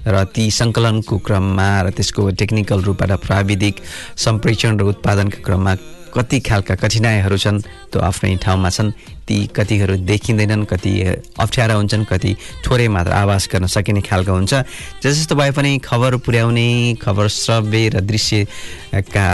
र 0.06 0.24
ती 0.30 0.46
सङ्कलनको 0.54 1.18
क्रममा 1.26 1.70
र 1.82 1.90
त्यसको 1.98 2.30
टेक्निकल 2.38 2.82
रूपबाट 2.86 3.12
प्राविधिक 3.26 3.76
सम्प्रेषण 4.22 4.78
र 4.78 4.84
उत्पादनका 4.94 5.42
क्रममा 5.42 5.74
कति 6.12 6.40
खालका 6.40 6.76
कठिनाइहरू 6.76 7.38
छन् 7.38 7.62
त्यो 7.92 8.00
आफ्नै 8.02 8.36
ठाउँमा 8.44 8.70
छन्। 8.70 8.92
ती 9.28 9.38
कतिहरू 9.56 9.96
देखिँदैनन् 10.04 10.66
कति 10.66 10.92
अप्ठ्यारा 11.40 11.74
हुन्छन् 11.74 12.06
कति 12.06 12.36
थोरै 12.66 12.88
मात्र 12.88 13.12
आवाज 13.14 13.48
गर्न 13.52 13.66
सकिने 13.68 14.02
खालको 14.04 14.32
हुन्छ। 14.32 14.54
जस्तो 15.04 15.36
भए 15.36 15.52
पनि 15.52 15.78
खबर 15.80 16.18
पुर्याउने 16.26 16.68
खबर 17.02 17.28
श्रव्य 17.30 17.90
र 17.90 18.00
दृश्यका 18.02 19.28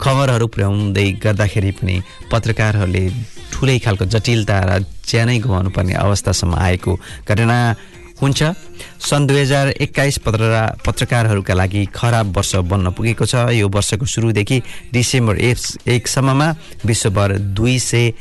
खबरहरू 0.00 0.46
पुर्याउँदै 0.46 1.08
गर्दाखेरि 1.22 1.70
पनि 1.78 1.96
पत्रकारहरूले 2.32 3.04
ठुलै 3.52 3.78
खालको 3.78 4.04
जटिलता 4.04 4.56
र 4.64 4.84
ज्यानै 5.04 5.38
गुमाउनु 5.44 5.70
पर्ने 5.70 5.94
अवस्थासम्म 5.94 6.54
आएको 6.56 6.92
घटना 7.28 7.58
हुन्छ। 8.24 8.42
सन् 9.04 9.26
दुई 9.28 9.40
हजार 9.40 9.68
एक्काइस 9.84 10.18
पत्ररा 10.24 10.62
पत्रकारहरूका 10.80 11.54
लागि 11.54 11.84
खराब 11.94 12.36
वर्ष 12.36 12.52
बन्न 12.64 12.90
पुगेको 12.96 13.24
छ। 13.26 13.34
यो 13.52 13.68
वर्षको 13.68 14.06
सुरुदेखि 14.06 14.62
डिसेम्बर 14.92 15.36
एक 15.38 15.58
एकसम्ममा 15.86 16.48
विश्वभर 16.84 17.38
दुई 17.52 17.78
सय 17.78 18.12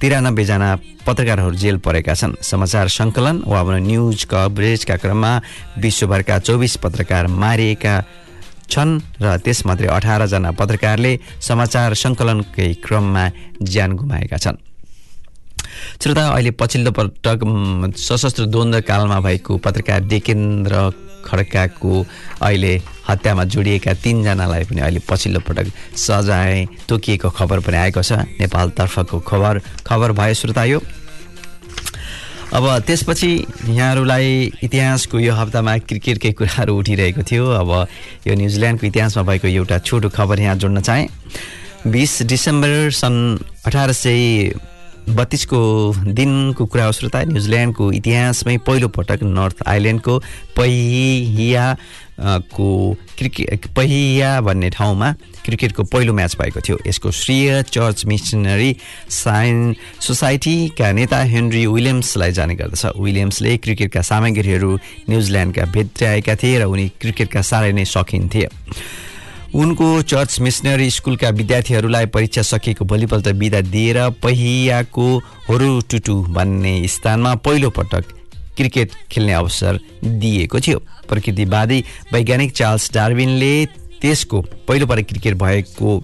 तिरानब्बेजना 0.00 0.70
पत्रकारहरू 1.06 1.54
जेल 1.58 1.76
परेका 1.82 2.14
छन्। 2.14 2.38
समाचार 2.38 2.88
सङ्कलन 2.88 3.42
वा 3.46 3.62
न्युज 3.66 4.24
कभरेजका 4.30 4.96
क्रममा 5.02 5.32
विश्वभरका 5.82 6.38
चौबिस 6.38 6.76
पत्रकार 6.78 7.26
मारिएका 7.26 7.94
छन् 8.70 9.00
र 9.18 9.36
त्यसमध्ये 9.42 9.86
अठारजना 9.88 10.50
पत्रकारले 10.54 11.12
समाचार 11.40 11.94
सङ्कलनकै 11.94 12.72
क्रममा 12.84 13.24
ज्यान 13.64 13.90
गुमाएका 13.96 14.36
छन्। 14.36 14.67
श्रोता 16.02 16.28
अहिले 16.28 16.50
पछिल्लो 16.60 16.90
पटक 16.98 17.40
सशस्त्र 17.98 18.46
द्वन्द्व 18.46 18.80
कालमा 18.88 19.20
भएको 19.20 19.56
पत्रकार 19.58 20.00
डेकेन्द्र 20.08 20.90
खड्काको 21.24 22.04
अहिले 22.42 22.72
हत्यामा 23.08 23.44
जोडिएका 23.44 23.92
तिनजनालाई 24.04 24.64
पनि 24.64 24.80
अहिले 24.80 25.00
पछिल्लो 25.08 25.40
पटक 25.40 25.66
सजाय 25.96 26.66
तोकिएको 26.88 27.30
खबर 27.30 27.60
पनि 27.60 27.76
आएको 27.76 28.02
छ। 28.02 28.12
नेपालतर्फको 28.40 29.18
खबर 29.20 29.60
खबर 29.86 30.12
भयो 30.12 30.34
श्रोता 30.34 30.64
यो। 30.64 30.80
अब 32.48 32.64
त्यसपछि 32.86 33.30
यहाँहरूलाई 33.68 34.28
इतिहासको 34.64 35.18
यो 35.18 35.34
हप्तामा 35.34 35.76
क्रिकेटकै 35.84 36.32
कुराहरू 36.32 36.78
उठिरहेको 36.78 37.22
थियो। 37.22 37.44
अब 37.44 37.70
यो 38.26 38.34
न्युजिल्यान्डको 38.34 38.86
इतिहासमा 38.86 39.22
भएको 39.28 39.48
एउटा 39.48 39.78
छोटो 39.84 40.08
खबर 40.08 40.40
यहाँ 40.40 40.56
जोड्न 40.56 40.80
चाहेँ। 40.80 41.08
बिस 41.92 42.22
डिसेम्बर 42.22 42.90
सन् 42.90 43.38
अठार 43.66 43.92
सय 43.92 44.52
बत्तिसको 45.16 45.58
दिनको 46.12 46.66
कुरा 46.66 46.84
हो 46.84 46.92
श्रोता। 46.92 47.22
न्युजिल्यान्डको 47.24 47.92
इतिहासमै 47.92 48.56
पहिलोपटक 48.66 49.22
नर्थ 49.22 49.62
आइल्यान्डको 49.66 50.18
पहिया 50.56 51.76
को 52.50 52.68
क्रिकेट 53.18 53.66
पहिया 53.76 54.40
भन्ने 54.40 54.70
ठाउँमा 54.70 55.12
क्रिकेटको 55.44 55.82
पहिलो 55.84 56.12
म्याच 56.12 56.36
भएको 56.36 56.60
थियो। 56.60 56.78
यसको 56.86 57.10
श्रेय 57.10 57.62
चर्च 57.62 58.04
मिसनरी 58.06 58.76
साइन 59.08 59.74
सोसाइटीका 60.00 60.90
नेता 60.92 61.18
हेनरी 61.32 61.66
विलियम्सलाई 61.66 62.32
जाने 62.32 62.54
गर्दछ। 62.54 62.98
विलियम्सले 62.98 63.56
क्रिकेटका 63.56 64.02
सामग्रीहरू 64.02 64.72
न्युजिल्यान्डका 65.10 65.64
भेट्याएका 65.72 66.34
थिए 66.34 66.58
र 66.58 66.64
उनी 66.66 66.88
क्रिकेटका 67.00 67.42
साह्रै 67.42 67.72
नै 67.72 67.84
सौखिन 67.86 68.28
थिए 68.28 68.48
उनको 69.54 70.02
चर्च 70.02 70.40
मिसनरी 70.40 70.90
स्कुलका 70.90 71.28
विद्यार्थीहरूलाई 71.30 72.06
परीक्षा 72.06 72.42
सकिएको 72.42 72.84
भोलिपल्ट 72.84 73.28
बिदा 73.28 73.60
दिएर 73.60 73.98
पहियाको 74.22 75.06
होरुटुटु 75.48 76.14
भन्ने 76.30 76.88
स्थानमा 76.88 77.34
पहिलोपटक 77.34 78.04
क्रिकेट 78.56 78.92
खेल्ने 79.10 79.32
अवसर 79.32 79.78
दिएको 80.04 80.60
थियो। 80.60 80.78
प्रकृतिवादी 81.08 81.84
वैज्ञानिक 82.12 82.52
चार्ल्स 82.52 82.92
डार्विनले 82.94 83.54
त्यसको 84.00 84.40
पहिलोपटक 84.68 85.08
क्रिकेट 85.08 85.34
भएको 85.34 86.02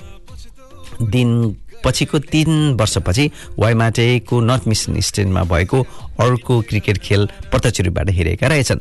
दिन 1.02 1.56
पछिको 1.84 2.18
तिन 2.18 2.50
वर्षपछि 2.80 3.30
वाइमाटेको 3.58 4.40
नर्थ 4.40 4.68
मिसन 4.68 5.00
स्टेन्डमा 5.00 5.42
भएको 5.44 5.82
अर्को 6.20 6.60
क्रिकेट 6.68 6.98
खेल 6.98 7.26
प्रत्यक्ष 7.50 7.80
रूपबाट 7.80 8.10
हेरेका 8.10 8.46
रहेछन्। 8.46 8.80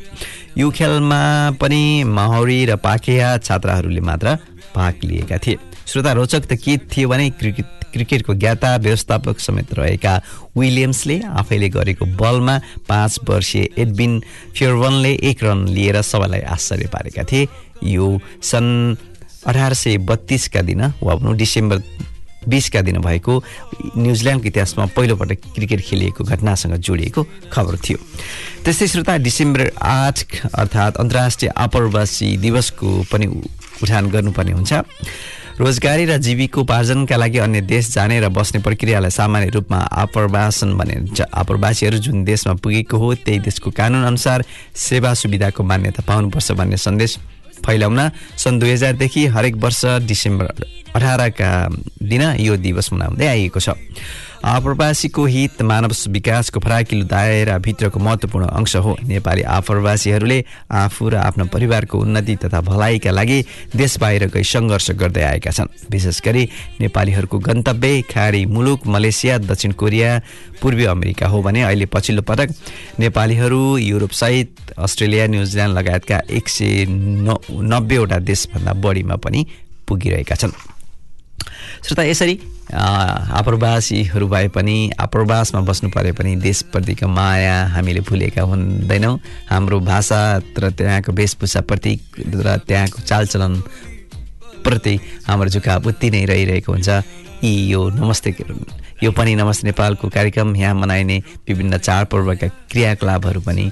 यो 0.57 0.69
खेलमा 0.71 1.21
पनि 1.61 2.03
माहौरी 2.07 2.65
र 2.65 2.75
पाकेया 2.79 3.37
छात्राहरूले 3.37 4.01
मात्र 4.01 4.37
भाग 4.75 5.03
लिएका 5.03 5.37
थिए। 5.37 5.57
श्रोता 5.87 6.11
रोचक 6.13 6.45
त 6.45 6.53
के 6.55 6.77
थियो 6.87 7.09
भने 7.09 7.29
क्रिकेट 7.29 7.91
क्रिकेटको 7.93 8.33
ज्ञाता 8.33 8.75
व्यवस्थापक 8.75 9.39
समेत 9.39 9.73
रहेका 9.73 10.13
विलियम्सले 10.57 11.19
आफैले 11.37 11.69
गरेको 11.69 12.05
बलमा 12.17 12.57
पाँच 12.89 13.19
वर्षीय 13.29 13.67
एडविन 13.77 14.19
फ्योरवनले 14.57 15.13
एक 15.29 15.43
रन 15.43 15.67
लिएर 15.67 16.01
सबैलाई 16.01 16.41
आश्चर्य 16.41 16.87
पारेका 16.93 17.23
थिए। 17.23 17.47
यो 17.83 18.07
सन् 18.41 18.95
अठार 19.45 19.73
सय 19.73 19.97
बत्तिसका 20.09 20.61
दिन 20.61 20.81
वा 21.03 21.15
भनौँ 21.15 21.35
डिसेम्बर 21.37 21.83
बिसका 22.47 22.81
दिन 22.81 22.97
भएको 23.01 23.33
न्युजिल्यान्डको 23.97 24.47
इतिहासमा 24.47 24.85
पहिलोपटक 24.95 25.39
क्रिकेट 25.55 25.81
खेलिएको 25.81 26.23
घटनासँग 26.23 26.75
जोडिएको 26.77 27.21
खबर 27.51 27.77
थियो। 27.83 27.97
त्यस्तै 28.63 28.87
श्रोता 28.87 29.17
डिसेम्बर 29.17 29.71
आठ 29.81 30.17
अर्थात् 30.53 30.97
अन्तर्राष्ट्रिय 30.97 31.51
आप्रवासी 31.57 32.37
दिवसको 32.37 32.89
पनि 33.11 33.25
उठान 33.83 34.09
गर्नुपर्ने 34.09 34.51
हुन्छ। 34.51 34.73
रोजगारी 35.53 36.05
र 36.05 36.17
जीविकोपार्जनका 36.17 37.15
लागि 37.15 37.37
अन्य 37.37 37.61
देश 37.61 37.89
जाने 37.93 38.19
र 38.19 38.29
बस्ने 38.33 38.61
प्रक्रियालाई 38.65 39.09
सामान्य 39.13 39.49
रूपमा 39.53 39.77
आप्रवासन 40.01 40.73
भनिन्छ 40.77 41.21
आप्रवासीहरू 41.21 41.97
जुन 42.01 42.23
देशमा 42.25 42.53
पुगेको 42.57 42.97
हो 42.97 43.13
त्यही 43.21 43.39
देशको 43.39 43.71
कानुन 43.71 44.03
अनुसार 44.03 44.43
सेवा 44.73 45.13
सुविधाको 45.13 45.63
मान्यता 45.63 46.03
पाउनुपर्छ 46.07 46.51
भन्ने 46.57 46.77
सन्देश 46.77 47.17
फैलाउन 47.65 47.99
सन् 48.37 48.59
दुई 48.59 48.71
हजारदेखि 48.71 49.25
हरेक 49.29 49.55
वर्ष 49.55 49.85
डिसेम्बर 50.09 50.47
अठारका 50.95 51.49
दिन 52.01 52.21
यो 52.39 52.55
दिवस 52.57 52.93
मनाउँदै 52.93 53.27
आइएको 53.27 53.59
छ। 53.59 53.69
आप्रवासीको 54.43 55.25
हित 55.25 55.61
मानव 55.63 55.93
विकासको 56.11 56.59
फराकिलो 56.59 57.05
दायराभित्रको 57.07 57.99
महत्त्वपूर्ण 57.99 58.45
अंश 58.51 58.75
हो। 58.75 58.97
नेपाली 58.99 59.41
आप्रवासीहरूले 59.41 60.43
आफू 60.67 61.09
र 61.09 61.15
आफ्नो 61.15 61.45
परिवारको 61.47 61.95
उन्नति 61.95 62.35
तथा 62.43 62.59
भलाइका 62.61 63.11
लागि 63.11 63.39
देश 63.71 63.97
बाहिर 63.99 64.27
गई 64.27 64.43
सङ्घर्ष 64.43 64.91
गर्दै 64.99 65.23
आएका 65.23 65.51
छन्। 65.51 65.71
विशेष 65.87 66.19
गरी 66.21 66.43
नेपालीहरूको 66.81 67.39
गन्तव्य 67.39 68.01
खाडी 68.11 68.45
मुलुक 68.45 68.87
मलेसिया 68.87 69.37
दक्षिण 69.47 69.71
कोरिया 69.79 70.11
पूर्वी 70.61 70.85
अमेरिका 70.91 71.27
हो 71.27 71.41
भने 71.41 71.61
अहिले 71.63 71.85
पछिल्लो 71.87 72.21
पटक 72.27 72.49
नेपालीहरू 72.99 73.77
युरोपसहित 73.79 74.75
अस्ट्रेलिया 74.75 75.27
न्युजिल्यान्ड 75.27 75.77
लगायतका 75.77 76.21
एक 76.29 76.49
सय 76.49 76.85
नब्बेवटा 76.91 78.19
देशभन्दा 78.19 78.73
बढीमा 78.75 79.15
पनि 79.23 79.47
पुगिरहेका 79.87 80.35
छन्। 80.35 80.51
श्रोता 81.83 82.03
यसरी 82.03 82.39
आप्रवासीहरू 82.71 84.27
भए 84.27 84.47
पनि 84.55 84.75
आप्रवासमा 84.95 85.61
बस्नु 85.67 85.89
परे 85.91 86.11
पनि 86.15 86.35
देशप्रतिको 86.39 87.07
माया 87.07 87.55
हामीले 87.75 88.01
भुलेका 88.07 88.41
हुँदैनौँ। 88.41 89.19
हाम्रो 89.51 89.79
भाषा 89.83 90.19
र 90.39 90.69
त्यहाँको 90.71 91.11
वेशभूषाप्रति 91.11 91.93
र 92.39 92.57
त्यहाँको 92.67 93.01
चालचलन 93.03 93.53
प्रति 94.63 94.95
हाम्रो 95.27 95.49
झुकाव 95.49 95.87
उति 95.91 96.09
नै 96.11 96.23
रहिरहेको 96.25 96.71
हुन्छ। 96.71 96.89
यी 97.43 97.51
यो 97.67 97.81
नमस्ते 97.99 98.31
यो 99.03 99.11
पनि 99.11 99.35
नमस्ते 99.35 99.67
नेपालको 99.67 100.07
कार्यक्रम। 100.07 100.55
यहाँ 100.55 100.75
मनाइने 100.75 101.17
विभिन्न 101.47 101.77
चाडपर्वका 101.77 102.47
क्रियाकलापहरू 102.71 103.41
पनि 103.43 103.71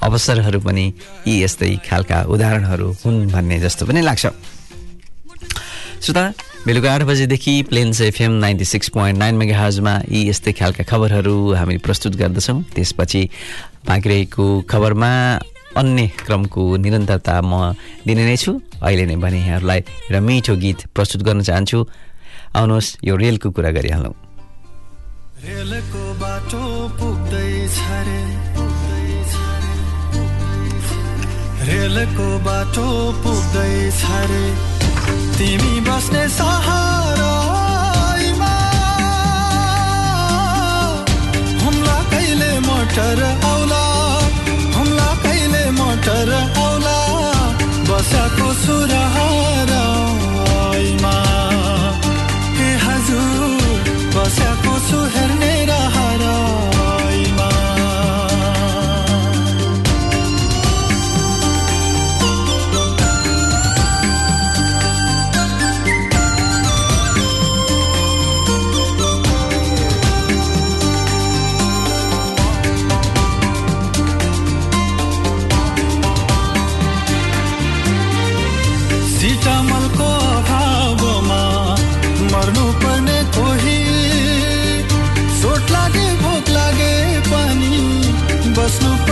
अवसरहरू 0.00 0.60
पनि 0.60 0.86
यी 1.28 1.42
यस्तै 1.44 1.76
खालका 1.84 2.22
उदाहरणहरू 2.32 2.88
हुन् 3.04 3.28
भन्ने 3.28 3.60
जस्तो 3.60 3.86
पनि 3.86 4.00
लाग्छ। 4.00 4.26
श्रोता 6.02 6.24
बेलुका 6.66 6.92
आठ 6.94 7.02
बजेदेखि 7.02 7.52
Plains 7.68 8.00
FM 8.00 8.32
ninety 8.38 8.64
six 8.64 8.88
point 8.94 9.18
nine 9.18 9.34
mega 9.34 9.56
हाउजमा 9.58 9.94
यी 10.08 10.20
यस्तै 10.28 10.52
खालका 10.54 10.84
खबरहरू 10.86 11.58
हामी 11.58 11.76
प्रस्तुत 11.82 12.14
गर्दछौँ। 12.16 12.62
त्यसपछि 12.74 13.22
बाँकी 13.86 14.08
रहेको 14.08 14.44
खबरमा 14.70 15.10
अन्य 15.74 16.06
क्रमको 16.22 16.62
निरन्तरता 16.78 17.34
म 17.42 17.74
दिने 18.06 18.22
नै 18.30 18.36
छु। 18.38 18.62
अहिले 18.78 19.04
नै 19.10 19.16
भने 19.18 19.38
यहाँहरूलाई 19.42 19.80
एउटा 20.06 20.20
मिठो 20.22 20.54
गीत 20.62 20.78
प्रस्तुत 20.94 21.22
गर्न 21.26 21.42
चाहन्छु। 21.42 21.78
आउनुहोस् 22.54 22.90
यो 23.02 23.14
रेलको 23.16 23.50
कुरा 23.50 23.70
गरिहालौँ। 23.74 24.14
रेलको 25.42 26.02
बाटो 26.22 26.62
पुग्दैछ 33.18 34.71
तिमी 35.38 35.80
बस्ने 35.88 36.22
सहारामा 36.38 37.30
हुम्ला 41.62 41.98
कहिले 42.12 42.50
मोटर 42.66 43.20
आउला 43.50 43.82
हुम्ला 44.76 45.08
कहिले 45.24 45.64
मोटर 45.80 46.30
आउला 46.64 46.98
बसाको 47.90 48.48
सुरहारामा 48.64 49.71
बस्नु 88.72 89.11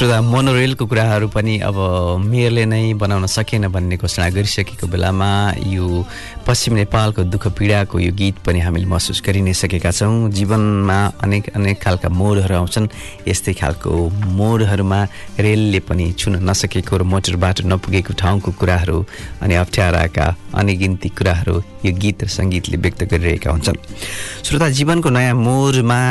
श्रोता 0.00 0.20
मोनोरेलको 0.24 0.84
कुराहरू 0.88 1.28
पनि 1.28 1.54
अब 1.60 1.76
मेयरले 2.24 2.64
नै 2.72 2.96
बनाउन 2.96 3.26
सकेन 3.28 3.68
भन्ने 3.68 3.96
घोषणा 4.00 4.28
गरिसकेको 4.32 4.86
बेलामा 4.88 5.28
यो 5.68 5.88
पश्चिम 6.50 6.74
नेपालको 6.74 7.22
दुःख 7.30 7.46
पीडाको 7.54 7.98
यो 8.02 8.10
गीत 8.10 8.42
पनि 8.42 8.58
हामीले 8.58 8.86
महसुस 8.90 9.22
गरि 9.22 9.38
नै 9.38 9.54
सकेका 9.54 9.90
छौँ। 9.94 10.34
जीवनमा 10.34 10.98
अनेक 11.22 11.54
अनेक 11.54 11.78
खालका 11.78 12.08
मोडहरू 12.10 12.54
आउँछन्। 12.58 12.90
यस्तै 13.22 13.54
खालको 13.54 13.90
मोडहरूमा 14.34 15.00
रेलले 15.38 15.80
पनि 15.86 16.10
छुन 16.18 16.42
नसकेको 16.42 16.96
र 16.98 17.02
मोटर 17.06 17.38
बाटो 17.38 17.70
नपुगेको 17.70 18.12
ठाउँको 18.18 18.50
कुराहरू 18.58 18.98
अनि 19.46 19.54
अप्ठ्याराका 19.62 20.26
अनगिन्ती 20.58 21.08
कुराहरू 21.14 21.54
यो 21.86 21.92
गीत 21.94 22.26
र 22.26 22.28
सङ्गीतले 22.34 22.76
व्यक्त 22.82 23.06
गरिरहेका 23.06 23.46
हुन्छन्। 23.46 23.78
श्रोता 24.42 24.68
जीवनको 24.74 25.06
नयाँ 25.06 25.38
मोडमा 25.38 26.02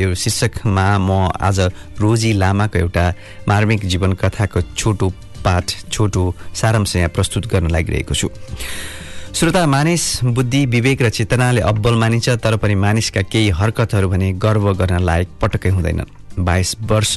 यो 0.00 0.16
शीर्षकमा 0.16 0.86
म 0.96 1.28
आज 1.36 1.58
रोजी 2.00 2.32
लामाको 2.40 2.76
एउटा 2.88 3.04
मार्मिक 3.44 3.84
जीवन 3.84 4.16
कथाको 4.16 4.72
छोटो 4.80 5.12
पाठ 5.44 5.92
छोटो 5.92 6.22
सारांश 6.56 6.96
यहाँ 6.96 7.12
प्रस्तुत 7.12 7.52
गर्न 7.52 7.68
लागिरहेको 7.68 8.14
छु। 8.16 8.32
श्रोता 9.36 9.66
मानिस 9.66 10.02
बुद्धि 10.24 10.64
विवेक 10.66 11.02
र 11.02 11.08
चेतनाले 11.10 11.60
अब्बल 11.60 11.94
मानिन्छ 11.94 12.28
तर 12.40 12.56
पनि 12.56 12.74
मानिसका 12.74 13.22
केही 13.22 13.48
हरकतहरू 13.52 14.08
भने 14.08 14.32
गर्व 14.32 14.72
गर्न 14.72 14.98
लायक 15.04 15.28
पटक्कै 15.42 15.68
हुँदैनन्। 15.68 16.44
बाइस 16.44 16.76
वर्ष 16.82 17.12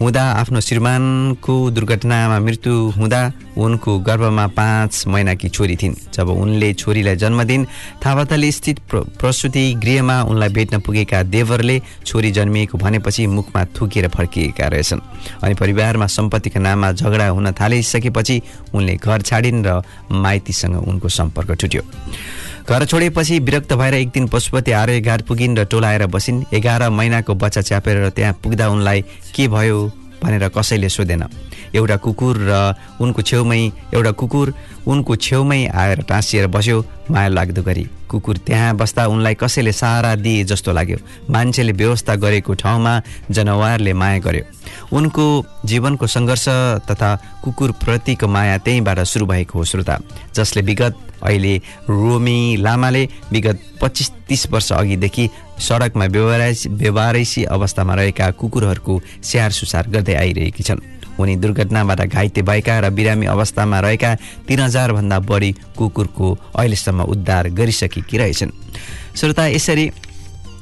हुँदा 0.00 0.22
आफ्नो 0.32 0.60
श्रीमानको 0.60 1.54
दुर्घटनामा 1.70 2.38
मृत्यु 2.40 2.72
हुँदा 2.96 3.20
उनको 3.60 3.98
गर्भमा 4.00 4.46
पाँच 4.56 5.04
महिनाकी 5.06 5.48
छोरी 5.48 5.76
थिइन्। 5.76 5.94
जब 6.14 6.28
उनले 6.32 6.72
छोरीलाई 6.72 7.16
जन्म 7.20 7.42
दिइन् 7.44 7.66
थापाथली 8.00 8.50
स्थित 8.52 8.78
प्र 8.88 9.00
प्रसुति 9.20 9.64
गृहमा 9.76 10.16
उनलाई 10.24 10.48
भेट्न 10.48 10.80
पुगेका 10.80 11.22
देवरले 11.28 11.80
छोरी 12.06 12.30
जन्मिएको 12.32 12.78
भनेपछि 12.78 13.26
मुखमा 13.26 13.64
थुकेर 13.76 14.08
फर्किएका 14.08 14.66
रहेछन्। 14.72 15.00
अनि 15.44 15.54
परिवारमा 15.54 16.06
सम्पत्तिका 16.08 16.60
नाममा 16.60 16.92
झगडा 16.92 17.28
हुन 17.28 17.52
थालिसकेपछि 17.52 18.40
उनले 18.74 18.96
घर 18.96 19.20
छाडिन् 19.20 19.64
र 19.66 19.82
माइतीसँग 20.10 20.76
उनको 20.80 21.08
सम्पर्क 21.10 21.60
छुट्यो 21.60 21.82
घर 22.68 22.84
छोडेपछि 22.84 23.38
विरक्त 23.38 23.72
भएर 23.72 23.94
एक 23.94 24.08
दिन 24.08 24.26
पशुपति 24.28 24.72
आर्य 24.72 25.00
घाट 25.00 25.22
पुगिन् 25.22 25.56
र 25.58 25.64
टोलाएर 25.64 26.06
बसिन्। 26.06 26.42
एघार 26.54 26.88
महिनाको 26.90 27.34
बच्चा 27.34 27.60
च्यापेर 27.60 28.08
त्यहाँ 28.10 28.32
पुग्दा 28.42 28.68
उनलाई 28.68 29.00
के 29.34 29.48
भयो 29.48 29.78
भनेर 30.22 30.48
कसैले 30.48 30.88
सोधेन। 30.88 31.22
एउटा 31.74 31.96
कुकुर 31.96 32.36
र 32.40 32.74
उनको 33.00 33.22
छेउमै 33.22 33.60
एउटा 33.94 34.10
कुकुर 34.20 34.54
उनको 34.86 35.16
छेउमै 35.16 35.66
आएर 35.66 36.02
टाँसिएर 36.08 36.46
बस्यो 36.46 36.84
माया 37.10 37.28
लाग्दो 37.28 37.62
गरी। 37.62 37.86
कुकुर 38.10 38.36
त्यहाँ 38.46 38.74
बस्दा 38.76 39.06
उनलाई 39.06 39.34
कसैले 39.34 39.72
सहारा 39.72 40.14
दिए 40.14 40.44
जस्तो 40.44 40.72
लाग्यो। 40.72 40.98
मान्छेले 41.30 41.72
व्यवस्था 41.72 42.14
गरेको 42.16 42.54
ठाउँमा 42.54 42.92
जनावरले 43.30 43.92
माया 43.92 44.18
गर्यो। 44.18 44.44
उनको 44.96 45.24
जीवनको 45.64 46.06
सङ्घर्ष 46.06 46.46
तथा 46.90 47.10
कुकुरप्रतिको 47.44 48.26
माया 48.26 48.58
त्यहीँबाट 48.58 48.98
सुरु 49.06 49.26
भएको 49.26 49.58
हो 49.58 49.64
श्रोता। 49.64 49.98
जसले 50.34 50.62
विगत 50.62 50.94
अहिले 51.22 51.56
रोमी 51.86 52.56
लामाले 52.56 53.04
विगत 53.30 53.58
पच्चिस 53.82 54.10
तिस 54.28 54.46
वर्ष 54.50 54.72
अघिदेखि 54.72 55.28
सडकमा 55.60 56.04
व्यवहारैसी 56.06 56.68
व्यवहारैसी 56.68 57.44
अवस्थामा 57.44 57.94
रहेका 57.94 58.30
कुकुरहरूको 58.40 59.00
स्याहार 59.22 59.52
सुसार 59.52 59.88
गर्दै 59.90 60.14
आइरहेकी 60.14 60.62
छन्। 60.62 60.80
उनी 61.20 61.36
दुर्घटनाबाट 61.36 62.00
घाइते 62.08 62.42
भएका 62.42 62.78
र 62.80 62.90
बिरामी 62.90 63.26
अवस्थामा 63.26 63.80
रहेका 63.80 64.10
तिन 64.48 64.60
हजारभन्दा 64.60 65.18
बढी 65.20 65.50
कुकुरको 65.76 66.26
अहिलेसम्म 66.56 67.00
उद्धार 67.04 67.48
गरिसकेकी 67.52 68.16
रहेछन्। 68.16 68.50
श्रोता 69.16 69.46
यसरी 69.46 69.90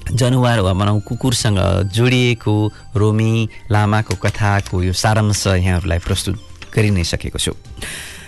जनावर 0.08 0.60
वा 0.60 0.72
भनौँ 0.72 1.00
कुकुरसँग 1.04 1.58
जोडिएको 1.92 2.56
रोमी 2.96 3.32
लामाको 3.70 4.14
कथाको 4.16 4.82
यो 4.82 4.92
सारांश 4.92 5.46
यहाँहरूलाई 5.46 5.98
प्रस्तुत 6.00 6.36
गरि 6.74 6.90
नै 6.90 7.04
सकेको 7.04 7.38
छु। 7.38 7.52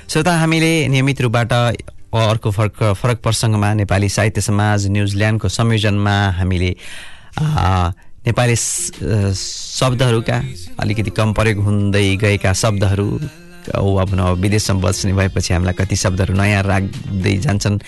श्रोता 0.08 0.32
हामीले 0.38 0.72
नियमित 0.88 1.20
रूपबाट 1.20 1.52
अर्को 2.10 2.50
फरक 2.50 2.76
फरक 3.00 3.18
प्रसङ्गमा 3.22 3.72
नेपाली 3.80 4.08
साहित्य 4.08 4.40
समाज 4.42 4.86
न्युजिल्यान्डको 4.90 5.48
संयोजनमा 5.48 6.16
हामीले 6.36 6.70
नेपाली 8.20 8.56
शब्दहरूका 8.56 10.36
अलिकति 10.76 11.10
कम 11.16 11.32
प्रयोग 11.32 11.58
हुँदै 11.64 12.16
गएका 12.20 12.52
शब्दहरू 12.52 13.08
वा 13.70 14.04
भनौँ 14.04 14.36
विदेशमा 14.36 14.80
बस्ने 14.80 15.12
भएपछि 15.16 15.52
हामीलाई 15.54 15.74
कति 15.80 15.96
शब्दहरू 15.96 16.34
नयाँ 16.36 16.62
राख्दै 16.62 17.36
जान्छन् 17.44 17.78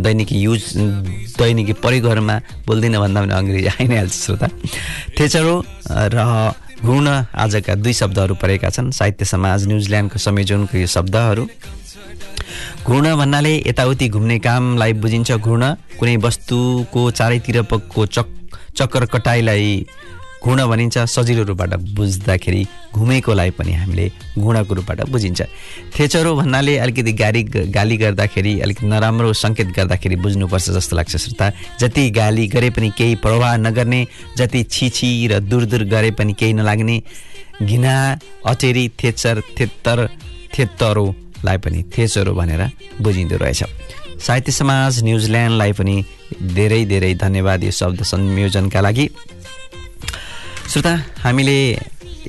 दैनिकी 0.00 0.36
युज 0.40 0.62
दैनिकी 1.36 1.72
प्रयोगहरूमा 1.84 2.36
बोल्दिनँ 2.66 3.00
भन्दा 3.00 3.20
पनि 3.20 3.32
अङ्ग्रेजी 3.36 3.68
आइ 3.68 3.86
नै 3.88 3.96
हाल्छ 3.96 4.14
श्रोता। 4.16 4.48
थेचरो 5.18 5.54
र 5.92 6.16
घुर्ण 6.80 7.08
आजका 7.36 7.74
दुई 7.76 7.92
शब्दहरू 8.00 8.34
परेका 8.40 8.70
छन् 8.70 8.92
साहित्य 8.92 9.24
समाज 9.24 9.66
न्युजिल्यान्डको 9.68 10.18
संयोजनको 10.18 10.78
यो 10.78 10.86
शब्दहरू। 10.86 11.44
घुर्ण 12.86 13.16
भन्नाले 13.16 13.52
यताउति 13.66 14.08
घुम्ने 14.08 14.38
कामलाई 14.40 14.92
बुझिन्छ 15.04 15.32
घुर्ण 15.36 15.64
कुनै 15.98 16.16
वस्तुको 16.24 17.10
चारैतिरको 17.10 18.06
चक 18.06 18.35
चक्कर 18.76 19.04
कटाइलाई 19.06 19.86
घुर्ण 20.44 20.66
भनिन्छ। 20.68 20.98
सजिलो 21.10 21.42
रूपबाट 21.42 21.74
बुझ्दाखेरि 21.96 22.62
घुमेकोलाई 22.94 23.50
पनि 23.50 23.72
हामीले 23.72 24.06
घुँडाको 24.38 24.74
रूपबाट 24.74 25.00
बुझिन्छ। 25.10 25.42
थेचरो 25.90 26.34
भन्नाले 26.36 26.76
अलिकति 26.78 27.12
गाली 27.12 27.42
गाली 27.74 27.96
गर्दाखेरि 27.96 28.52
अलिकति 28.60 28.86
नराम्रो 28.86 29.32
सङ्केत 29.32 29.68
गर्दाखेरि 29.76 30.16
बुझ्नुपर्छ 30.16 30.70
जस्तो 30.70 30.96
लाग्छ 30.96 31.16
श्रोता। 31.16 31.50
जति 31.80 32.10
गाली 32.10 32.46
गरे 32.46 32.70
पनि 32.70 32.90
केही 32.98 33.14
प्रभाव 33.24 33.56
नगर्ने 33.66 34.06
जति 34.38 34.62
छिछि 34.62 35.10
र 35.32 35.40
दूर 35.40 35.64
दूर 35.66 35.84
गरे 35.90 36.10
पनि 36.14 36.32
केही 36.32 36.52
नलाग्ने 36.52 37.02
घिना 37.62 37.96
अचेरी 38.46 38.88
थेचर 39.02 39.40
थेत्तर 39.58 40.08
थेत्तरोलाई 40.58 41.58
पनि 41.58 41.82
थेचरो 41.90 42.34
भनेर 42.34 42.62
बुझिँदो 43.02 43.36
रहेछ। 43.36 43.64
साहित्य 44.16 44.52
समाज 44.52 45.02
न्युजिल्यान्डलाई 45.04 45.72
पनि 45.72 45.96
धेरै 46.54 46.84
धेरै 46.84 47.14
धन्यवाद 47.14 47.64
यो 47.64 47.70
शब्द 47.70 48.02
संयोजनका 48.02 48.80
लागि। 48.80 49.06
श्रोता 50.68 50.94
हामीले 51.24 51.58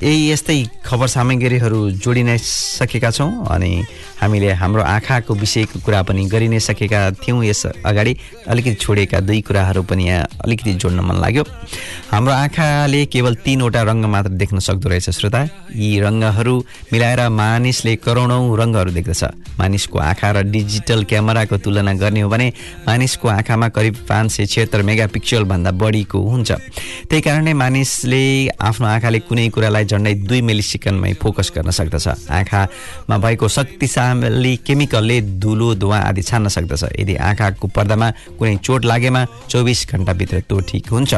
यही 0.02 0.30
यस्तै 0.30 0.58
खबर 0.86 1.06
सामग्रीहरू 1.06 1.80
जोडि 1.98 2.22
नै 2.22 2.38
सकेका 2.38 3.10
छौँ 3.10 3.30
अनि 3.50 3.72
हामीले 4.20 4.50
हाम्रो 4.58 4.82
आँखाको 4.82 5.34
विषयको 5.34 5.78
कुरा 5.86 6.02
पनि 6.02 6.24
गरि 6.26 6.48
नै 6.48 6.58
सकेका 6.58 7.22
थियौँ। 7.22 7.44
यस 7.44 7.86
अगाडि 7.86 8.16
अलिकति 8.50 8.74
छोडेका 8.74 9.20
दुई 9.20 9.40
कुराहरू 9.46 9.82
पनि 9.86 10.04
यहाँ 10.08 10.26
अलिकति 10.42 10.72
जोड्न 10.74 11.00
मन 11.06 11.16
लाग्यो। 11.22 11.44
हाम्रो 12.10 12.32
आँखाले 12.34 13.04
केवल 13.06 13.34
तिनवटा 13.46 13.82
रङ्ग 13.82 14.04
मात्र 14.04 14.30
देख्न 14.34 14.58
सक्दो 14.58 14.88
रहेछ 14.88 15.10
श्रोता। 15.10 15.42
यी 15.70 16.00
रङ्गहरू 16.00 16.54
मिलाएर 16.92 17.28
मानिसले 17.30 17.94
करोडौँ 18.02 18.56
रङ्गहरू 18.58 18.90
देख्दछ। 18.90 19.22
मानिसको 19.60 19.98
आँखा 19.98 20.30
र 20.30 20.42
डिजिटल 20.50 21.04
क्यामेराको 21.04 21.56
तुलना 21.62 21.92
गर्ने 21.94 22.20
हो 22.20 22.28
भने 22.28 22.48
मानिसको 22.86 23.28
आँखामा 23.28 23.68
करिब 23.70 23.94
पाँच 24.08 24.30
सय 24.32 24.46
छिहत्तर 24.46 24.82
मेगा 24.82 25.06
पिक्सलभन्दा 25.14 25.70
बढीको 25.78 26.18
हुन्छ। 26.18 26.50
त्यही 27.06 27.22
कारणले 27.22 27.52
मानिसले 27.54 28.22
आफ्नो 28.58 28.86
आँखाले 28.86 29.18
कुनै 29.28 29.48
कुरालाई 29.54 29.84
झन्डै 29.84 30.14
दुई 30.26 30.40
मिली 30.42 30.62
सेकेन्डमै 30.62 31.12
फोकस 31.22 31.52
गर्न 31.54 31.70
सक्दछ। 31.70 32.30
आँखामा 32.30 33.16
भएको 33.18 33.48
शक्तिशाली 33.48 34.06
केमिकलले 34.58 35.20
धुलो 35.40 35.74
धुवा 35.74 35.98
आदि 35.98 36.22
छान्न 36.22 36.48
सक्दछ। 36.48 36.82
यदि 36.98 37.14
आँखाको 37.16 37.66
पर्दामा 37.68 38.08
कुनै 38.38 38.56
चोट 38.62 38.84
लागेमा 38.84 39.24
चौबिस 39.50 39.86
घन्टाभित्र 39.88 40.40
त्यो 40.48 40.58
ठिक 40.60 40.88
हुन्छ। 40.88 41.14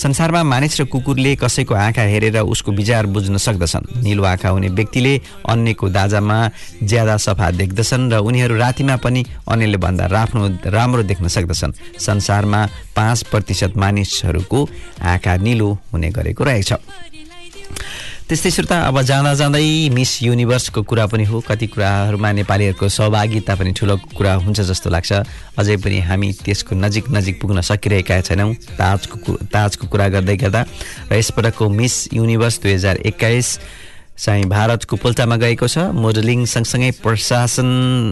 संसारमा 0.00 0.42
मानिस 0.42 0.80
र 0.80 0.84
कुकुरले 0.84 1.34
कसैको 1.36 1.74
आँखा 1.74 2.02
हेरेर 2.02 2.38
उसको 2.40 2.72
विचार 2.72 3.06
बुझ्न 3.06 3.36
सक्दछन्। 3.36 4.02
निलो 4.02 4.24
आँखा 4.24 4.48
हुने 4.48 4.68
व्यक्तिले 4.68 5.14
अन्यको 5.48 5.88
दाजामा 5.88 6.38
ज्यादा 6.82 7.16
सफा 7.16 7.50
देख्दछन् 7.50 8.10
र 8.12 8.14
उनीहरू 8.18 8.56
रातिमा 8.56 8.96
पनि 8.96 9.24
अन्यले 9.48 9.78
भन्दा 9.78 10.06
राम्रो 10.06 10.48
राम्रो 10.70 11.02
देख्न 11.02 11.28
सक्दछन्। 11.28 11.72
संसारमा 11.98 12.60
पाँच 12.96 13.22
प्रतिशत 13.30 13.76
मानिसहरूको 13.76 14.68
आँखा 15.02 15.36
निलो 15.36 15.68
हुने 15.92 16.10
गरेको 16.10 16.44
रहेछ। 16.44 16.72
त्यस्तै 18.30 18.50
श्रोता 18.54 18.76
अब 18.86 18.96
जाँदा 19.10 19.32
जाँदै 19.34 19.90
मिस 19.90 20.22
युनिभर्सको 20.22 20.86
कुरा 20.86 21.06
पनि 21.10 21.24
हो। 21.26 21.42
कति 21.50 21.66
कुराहरूमा 21.66 22.30
नेपालीहरूको 22.38 22.86
सहभागिता 22.86 23.54
पनि 23.58 23.72
ठुलो 23.74 23.96
कुरा 24.14 24.34
हुन्छ 24.46 24.70
जस्तो 24.70 24.86
लाग्छ। 24.86 25.12
अझै 25.58 25.76
पनि 25.82 25.98
हामी 25.98 26.28
त्यसको 26.38 26.78
नजिक 26.78 27.10
नजिक 27.10 27.42
पुग्न 27.42 27.58
सकिरहेका 27.58 28.20
छैनौँ। 28.22 28.54
ताजको 28.78 29.50
ताजको 29.50 29.84
कुरा 29.90 30.06
गर्दै 30.14 30.36
गर्दा। 30.46 30.62
र 31.10 31.12
यसपटकको 31.18 31.68
मिस 31.74 31.94
युनिभर्स 32.14 32.62
दुई 32.62 32.72
हजार 32.78 32.96
एक्काइस 33.02 33.48
चाहिँ 34.20 34.44
भारतको 34.44 34.96
पुल्चामा 34.96 35.36
गएको 35.36 35.66
छ। 35.66 35.78
मोडलिङ 35.96 36.44
सँगसँगै 36.44 36.90
प्रशासन 37.00 37.68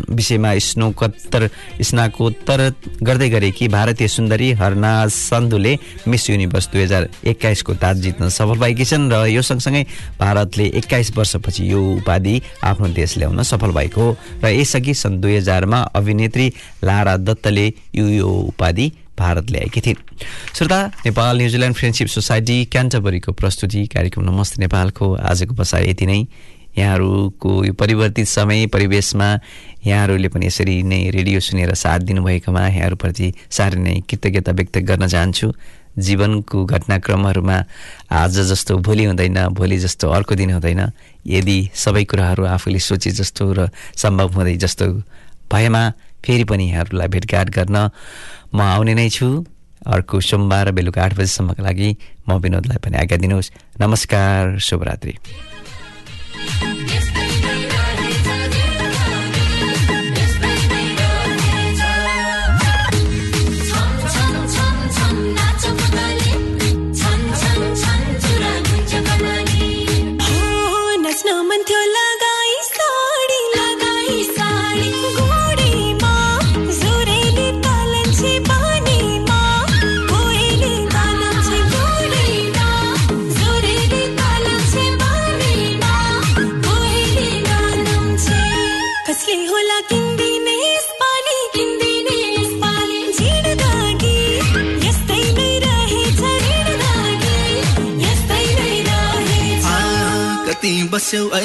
विषयमा 0.09 0.53
स्नोकोत्तर 0.59 1.49
स्नाकोत्तर 1.81 2.61
गर्दै 3.03 3.29
गरेकी 3.29 3.69
भारतीय 3.69 4.09
सुन्दरी 4.09 4.51
हरनाज 4.57 5.11
सन्धुले 5.11 5.77
मिस 6.09 6.31
युनिभर्स 6.31 6.69
दुई 6.73 6.83
हजार 6.83 7.09
एक्काइसको 7.29 7.75
ताज 7.75 7.97
जित्न 8.01 8.29
सफल 8.29 8.59
भएकी 8.59 8.85
छन् 8.85 9.11
र 9.13 9.27
यो 9.29 9.43
सँगसँगै 9.43 9.85
भारतले 10.21 10.67
एक्काइस 10.81 11.13
वर्षपछि 11.17 11.71
यो 11.73 11.83
उपाधि 11.97 12.41
आफ्नो 12.65 12.89
देश 12.97 13.17
ल्याउन 13.19 13.43
सफल 13.43 13.71
भएको 13.77 14.01
हो। 14.01 14.17
र 14.45 14.49
यसअघि 14.49 14.95
सन् 14.95 15.21
दुई 15.21 15.37
हजारमा 15.37 15.81
अभिनेत्री 15.93 16.47
लारा 16.85 17.17
दत्तले 17.19 17.67
यो 17.95 18.07
यो 18.09 18.29
उपाधि 18.49 18.93
भारत 19.19 19.51
ल्याएकी 19.51 19.81
थिइन्। 19.81 20.03
श्रोता 20.55 20.81
Nepal 21.07 21.37
New Zealand 21.37 21.77
friendship 21.77 22.09
society 22.09 22.65
क्यान्टबरीको 22.65 23.33
प्रस्तुति 23.33 23.87
कार्यक्रम 23.87 24.25
नमस्ते 24.25 24.63
नेपालको 24.63 25.15
आजको 25.15 25.55
बसाइ 25.55 25.91
यति 25.91 26.07
नै। 26.07 26.21
यहाँहरूको 26.79 27.65
यो 27.65 27.73
परिवर्तित 27.73 28.27
समय 28.29 28.67
परिवेशमा 28.67 29.29
यहाँहरूले 29.87 30.29
पनि 30.29 30.47
यसरी 30.47 30.83
नै 30.83 31.11
रेडियो 31.11 31.41
सुनेर 31.41 31.75
साथ 31.75 32.01
दिनुभएकोमा 32.07 32.63
यहाँहरूप्रति 32.69 33.33
साह्रै 33.51 33.81
नै 33.81 33.95
कृतज्ञता 34.07 34.53
व्यक्त 34.53 34.79
गर्न 34.87 35.07
चाहन्छु। 35.07 35.53
जीवनको 35.99 36.65
घटनाक्रमहरूमा 36.65 37.57
आज 38.15 38.39
जस्तो 38.49 38.77
भोलि 38.79 39.05
हुँदैन 39.05 39.39
भोलि 39.51 39.79
जस्तो 39.79 40.09
अर्को 40.09 40.35
दिन 40.35 40.51
हुँदैन। 40.53 40.81
यदि 41.27 41.59
सबै 41.75 42.05
कुराहरू 42.05 42.45
आफूले 42.47 42.79
सोचे 42.79 43.11
जस्तो 43.11 43.53
र 43.53 43.69
सम्भव 43.97 44.29
हुँदै 44.39 44.57
जस्तो 44.57 44.87
भएमा 45.51 45.83
फेरि 46.25 46.45
पनि 46.45 46.71
यहाँहरूलाई 46.71 47.09
भेटघाट 47.09 47.51
गर्न 47.51 47.77
म 48.55 48.61
आउने 48.61 48.95
नै 48.95 49.09
छु। 49.09 49.45
अर्को 49.87 50.21
सोमबार 50.21 50.71
बेलुका 50.73 51.05
आठ 51.05 51.15
बजीसम्मका 51.15 51.63
लागि 51.63 51.89
म 52.29 52.39
विनोदलाई 52.39 52.79
पनि 52.85 52.97
आज्ञा 52.99 53.17
दिनुहोस्। 53.17 53.53
नमस्कार 53.81 54.59
शुभरात्रि। 54.59 55.15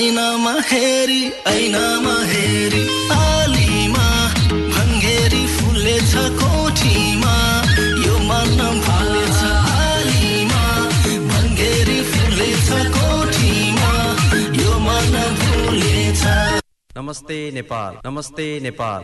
ऐनामा 0.04 0.54
हेरी 0.70 1.22
ऐनामा 1.48 2.14
हेरी। 2.30 2.82
आलीमा 3.16 4.08
भङ्गेरी 4.74 5.44
फुलेछ 5.56 6.14
कोठीमा। 6.40 7.36
यो 8.06 8.16
मन 8.30 8.60
भालेछ 8.88 9.40
आलीमा 9.76 10.64
भङ्गेरी 11.32 12.00
फुलेछ 12.12 12.70
कोठीमा। 12.98 13.92
यो 14.62 14.80
मन 14.88 15.16
भुलेछ 15.40 16.24
नमस्ते 16.98 17.40
नेपाल 17.52 17.92
नमस्ते 18.06 18.48
नेपाल। 18.68 19.02